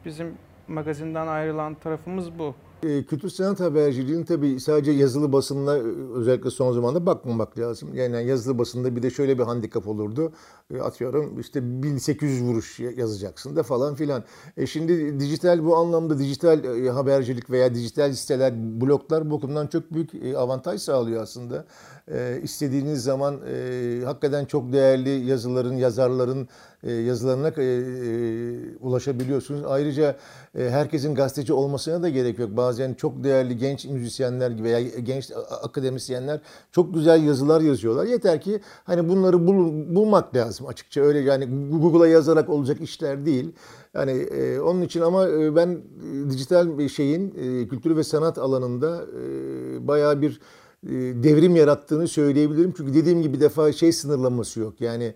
Bizim 0.05 0.27
magazinden 0.69 1.27
ayrılan 1.27 1.75
tarafımız 1.75 2.39
bu. 2.39 2.55
E, 2.87 3.05
Kültür 3.05 3.29
sanat 3.29 3.61
haberciliğinin 3.61 4.25
tabii 4.25 4.61
sadece 4.61 4.93
yazılı 4.93 5.33
basınla 5.33 5.79
e, 5.79 5.83
özellikle 6.15 6.51
son 6.51 6.73
zamanda 6.73 7.07
bakmamak 7.07 7.59
lazım. 7.59 7.95
Yani 7.95 8.27
yazılı 8.27 8.59
basında 8.59 8.97
bir 8.97 9.03
de 9.03 9.11
şöyle 9.11 9.39
bir 9.39 9.43
handikap 9.43 9.89
olurdu. 9.89 10.33
E, 10.75 10.81
Atıyorum 10.81 11.41
işte 11.41 11.83
1800 11.83 12.43
vuruş 12.43 12.81
ya- 12.81 12.91
yazacaksın 12.91 13.57
da 13.57 13.63
falan 13.63 13.95
filan. 13.95 14.25
E 14.57 14.67
şimdi 14.67 15.21
dijital 15.21 15.65
bu 15.65 15.77
anlamda 15.77 16.19
dijital 16.19 16.65
e, 16.65 16.91
habercilik 16.91 17.51
veya 17.51 17.75
dijital 17.75 18.13
siteler, 18.13 18.55
bloglar 18.81 19.31
bu 19.31 19.37
bakımdan 19.37 19.67
çok 19.67 19.93
büyük 19.95 20.37
avantaj 20.37 20.81
sağlıyor 20.81 21.23
aslında. 21.23 21.65
E, 22.13 22.41
istediğiniz 22.43 23.03
zaman 23.03 23.41
e, 23.49 24.01
hakikaten 24.05 24.45
çok 24.45 24.73
değerli 24.73 25.11
yazıların, 25.11 25.77
yazarların 25.77 26.49
yazılarına 26.88 27.49
e, 27.49 27.62
e, 27.62 28.77
ulaşabiliyorsunuz. 28.81 29.62
Ayrıca 29.66 30.16
e, 30.59 30.71
herkesin 30.71 31.14
gazeteci 31.14 31.53
olmasına 31.53 32.03
da 32.03 32.09
gerek 32.09 32.38
yok. 32.38 32.57
Bazen 32.57 32.95
çok 32.95 33.25
değerli 33.25 33.57
genç 33.59 33.85
müzisyenler 33.85 34.51
gibi 34.51 34.64
veya 34.64 34.81
genç 34.81 35.31
akademisyenler 35.62 36.40
çok 36.73 36.95
güzel 36.95 37.23
yazılar 37.23 37.61
yazıyorlar. 37.61 38.05
Yeter 38.05 38.40
ki 38.40 38.61
hani 38.85 39.09
bunları 39.09 39.47
bul- 39.47 39.95
bulmak 39.95 40.37
lazım 40.37 40.66
açıkça. 40.66 41.01
Öyle 41.01 41.19
yani 41.19 41.71
Google'a 41.71 42.07
yazarak 42.07 42.49
olacak 42.49 42.81
işler 42.81 43.27
değil. 43.27 43.53
Yani 43.95 44.11
e, 44.11 44.61
onun 44.61 44.83
için 44.83 45.01
ama 45.01 45.29
e, 45.29 45.57
ben 45.57 45.69
e, 45.69 46.31
dijital 46.31 46.79
bir 46.79 46.88
şeyin 46.88 47.35
e, 47.38 47.69
kültür 47.69 47.97
ve 47.97 48.05
sanat 48.05 48.38
alanında 48.38 49.05
e, 49.23 49.88
bayağı 49.88 50.23
bir 50.23 50.40
e, 50.87 50.90
devrim 51.23 51.57
yarattığını 51.57 52.09
söyleyebilirim. 52.09 52.75
Çünkü 52.77 52.95
dediğim 52.95 53.23
gibi 53.23 53.35
bir 53.35 53.40
defa 53.40 53.73
şey 53.73 53.93
sınırlaması 53.93 54.61
yok. 54.61 54.81
Yani 54.81 55.05
e, 55.05 55.14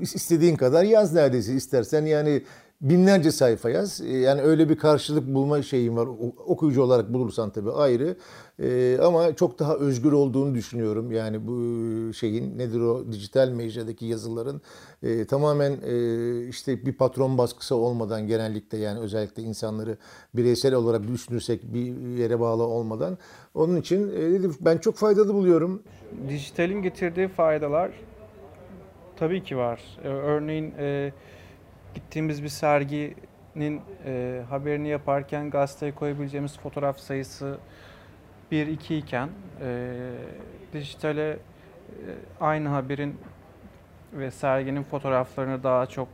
istediğin 0.00 0.56
kadar 0.56 0.84
yaz 0.84 1.12
neredeyse 1.14 1.54
istersen 1.54 2.06
yani 2.06 2.42
binlerce 2.80 3.32
sayfa 3.32 3.70
yaz. 3.70 4.00
E, 4.00 4.18
Yani 4.18 4.42
öyle 4.42 4.68
bir 4.68 4.76
karşılık 4.76 5.34
bulma 5.34 5.62
şeyim 5.62 5.96
var. 5.96 6.08
Okuyucu 6.46 6.82
olarak 6.82 7.12
bulursan 7.12 7.50
tabii 7.50 7.72
ayrı. 7.72 8.16
E, 8.62 8.98
ama 9.02 9.36
çok 9.36 9.58
daha 9.58 9.76
özgür 9.76 10.12
olduğunu 10.12 10.54
düşünüyorum. 10.54 11.12
Yani 11.12 11.46
bu 11.46 11.54
şeyin 12.14 12.58
nedir 12.58 12.80
o 12.80 13.12
dijital 13.12 13.48
mecradaki 13.48 14.06
yazıların 14.06 14.60
e, 15.02 15.24
tamamen 15.24 15.72
e, 15.86 16.46
işte 16.48 16.86
bir 16.86 16.92
patron 16.92 17.38
baskısı 17.38 17.74
olmadan 17.74 18.26
genellikle 18.26 18.78
yani 18.78 19.00
özellikle 19.00 19.42
insanları 19.42 19.96
bireysel 20.34 20.74
olarak 20.74 21.08
düşünürsek 21.08 21.74
bir 21.74 22.16
yere 22.18 22.40
bağlı 22.40 22.62
olmadan. 22.62 23.18
Onun 23.54 23.76
için 23.76 24.08
e, 24.08 24.20
dedim, 24.20 24.54
ben 24.60 24.78
çok 24.78 24.94
faydalı 24.96 25.34
buluyorum. 25.34 25.82
Dijitalin 26.28 26.82
getirdiği 26.82 27.28
faydalar 27.28 27.90
tabii 29.20 29.42
ki 29.42 29.56
var. 29.56 29.80
Ee, 30.04 30.08
Örneğin 30.08 30.74
e, 30.78 31.12
gittiğimiz 31.94 32.42
bir 32.42 32.48
serginin 32.48 33.80
e, 34.06 34.42
haberini 34.50 34.88
yaparken 34.88 35.50
gazeteye 35.50 35.92
koyabileceğimiz 35.92 36.58
fotoğraf 36.58 36.98
sayısı 36.98 37.58
1-2 38.52 38.94
iken 38.94 39.28
e, 39.60 39.96
dijitale 40.72 41.30
e, 41.30 41.38
aynı 42.40 42.68
haberin 42.68 43.16
ve 44.12 44.30
serginin 44.30 44.82
fotoğraflarını 44.82 45.62
daha 45.62 45.86
çok 45.86 46.08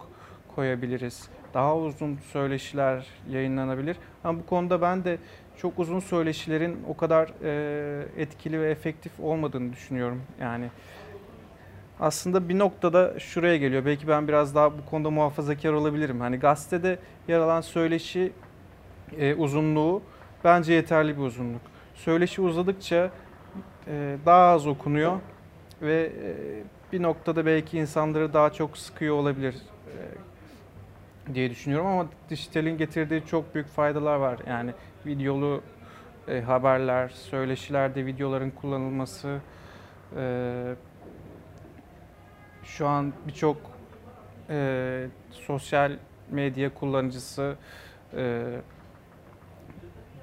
koyabiliriz. 0.55 1.29
Daha 1.55 1.77
uzun 1.77 2.19
söyleşiler 2.33 3.07
yayınlanabilir. 3.31 3.97
Ama 4.25 4.38
bu 4.38 4.47
konuda 4.47 4.83
ben 4.83 5.05
de 5.05 5.19
çok 5.57 5.79
uzun 5.79 6.01
söyleşilerin 6.01 6.85
o 6.88 6.97
kadar 6.97 7.33
e, 7.42 8.07
etkili 8.16 8.61
ve 8.61 8.71
efektif 8.71 9.21
olmadığını 9.21 9.73
düşünüyorum. 9.73 10.23
Yani 10.40 10.71
aslında 12.00 12.48
bir 12.48 12.59
noktada 12.59 13.18
şuraya 13.18 13.56
geliyor. 13.56 13.85
Belki 13.85 14.09
ben 14.09 14.28
biraz 14.28 14.54
daha 14.54 14.78
bu 14.78 14.85
konuda 14.90 15.11
muhafazakar 15.11 15.72
olabilirim. 15.72 16.20
Hani 16.20 16.37
gazetede 16.37 16.98
yer 17.28 17.40
alan 17.40 17.61
söyleşi 17.61 18.32
e, 19.18 19.35
uzunluğu 19.35 20.02
bence 20.44 20.72
yeterli 20.72 21.16
bir 21.16 21.22
uzunluk. 21.22 21.61
Söyleşi 21.94 22.40
uzadıkça 22.40 23.11
e, 23.87 24.16
daha 24.26 24.50
az 24.50 24.66
okunuyor 24.66 25.18
ve 25.82 26.12
e, 26.22 26.35
bir 26.92 27.02
noktada 27.02 27.46
belki 27.46 27.78
insanları 27.78 28.32
daha 28.32 28.52
çok 28.52 28.78
sıkıyor 28.78 29.16
olabilir 29.16 29.54
e, 29.87 31.35
diye 31.35 31.50
düşünüyorum 31.50 31.87
ama 31.87 32.06
dijitalin 32.30 32.78
getirdiği 32.78 33.26
çok 33.26 33.54
büyük 33.54 33.68
faydalar 33.68 34.16
var. 34.16 34.38
Yani 34.48 34.70
videolu 35.06 35.62
e, 36.28 36.40
haberler, 36.40 37.09
söyleşilerde 37.09 38.06
videoların 38.06 38.50
kullanılması, 38.50 39.38
e, 40.16 40.74
şu 42.66 42.87
an 42.87 43.12
birçok 43.26 43.57
e, 44.50 45.07
sosyal 45.31 45.92
medya 46.31 46.74
kullanıcısı, 46.74 47.57
e, 48.16 48.44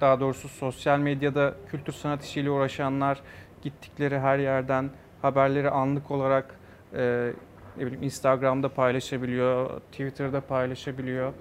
daha 0.01 0.19
doğrusu 0.19 0.49
sosyal 0.49 0.99
medyada 0.99 1.53
kültür 1.67 1.93
sanat 1.93 2.23
işiyle 2.23 2.49
uğraşanlar 2.49 3.21
gittikleri 3.61 4.19
her 4.19 4.39
yerden 4.39 4.89
haberleri 5.21 5.69
anlık 5.69 6.11
olarak 6.11 6.55
e, 6.93 7.31
ne 7.77 7.85
bileyim 7.85 8.03
Instagram'da 8.03 8.69
paylaşabiliyor, 8.69 9.79
Twitter'da 9.79 10.41
paylaşabiliyor. 10.41 11.33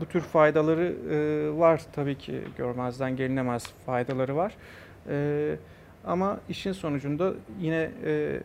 Bu 0.00 0.06
tür 0.06 0.20
faydaları 0.20 0.94
e, 1.10 1.58
var 1.58 1.82
tabii 1.92 2.18
ki 2.18 2.42
görmezden 2.58 3.16
gelinemez 3.16 3.72
faydaları 3.86 4.36
var. 4.36 4.56
E, 5.08 5.56
ama 6.06 6.40
işin 6.48 6.72
sonucunda 6.72 7.32
yine 7.60 7.90
e, 8.04 8.40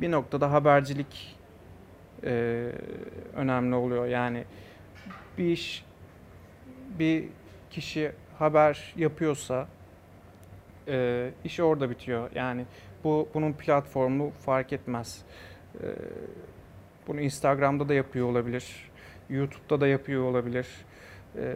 bir 0.00 0.10
noktada 0.10 0.52
habercilik 0.52 1.36
e, 2.24 2.72
önemli 3.34 3.74
oluyor. 3.74 4.06
Yani 4.06 4.44
bir 5.38 5.44
iş, 5.44 5.84
bir 6.98 7.24
kişi 7.70 8.12
haber 8.38 8.94
yapıyorsa 8.96 9.68
e, 10.88 11.30
iş 11.44 11.60
orada 11.60 11.90
bitiyor. 11.90 12.30
Yani 12.34 12.64
bu 13.04 13.28
bunun 13.34 13.52
platformu 13.52 14.30
fark 14.30 14.72
etmez. 14.72 15.22
E, 15.74 15.86
bunu 17.06 17.20
Instagram'da 17.20 17.88
da 17.88 17.94
yapıyor 17.94 18.26
olabilir, 18.26 18.90
YouTube'da 19.30 19.80
da 19.80 19.86
yapıyor 19.86 20.22
olabilir, 20.22 20.66
e, 21.36 21.54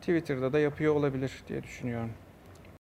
Twitter'da 0.00 0.52
da 0.52 0.58
yapıyor 0.58 0.94
olabilir 0.94 1.42
diye 1.48 1.62
düşünüyorum. 1.62 2.10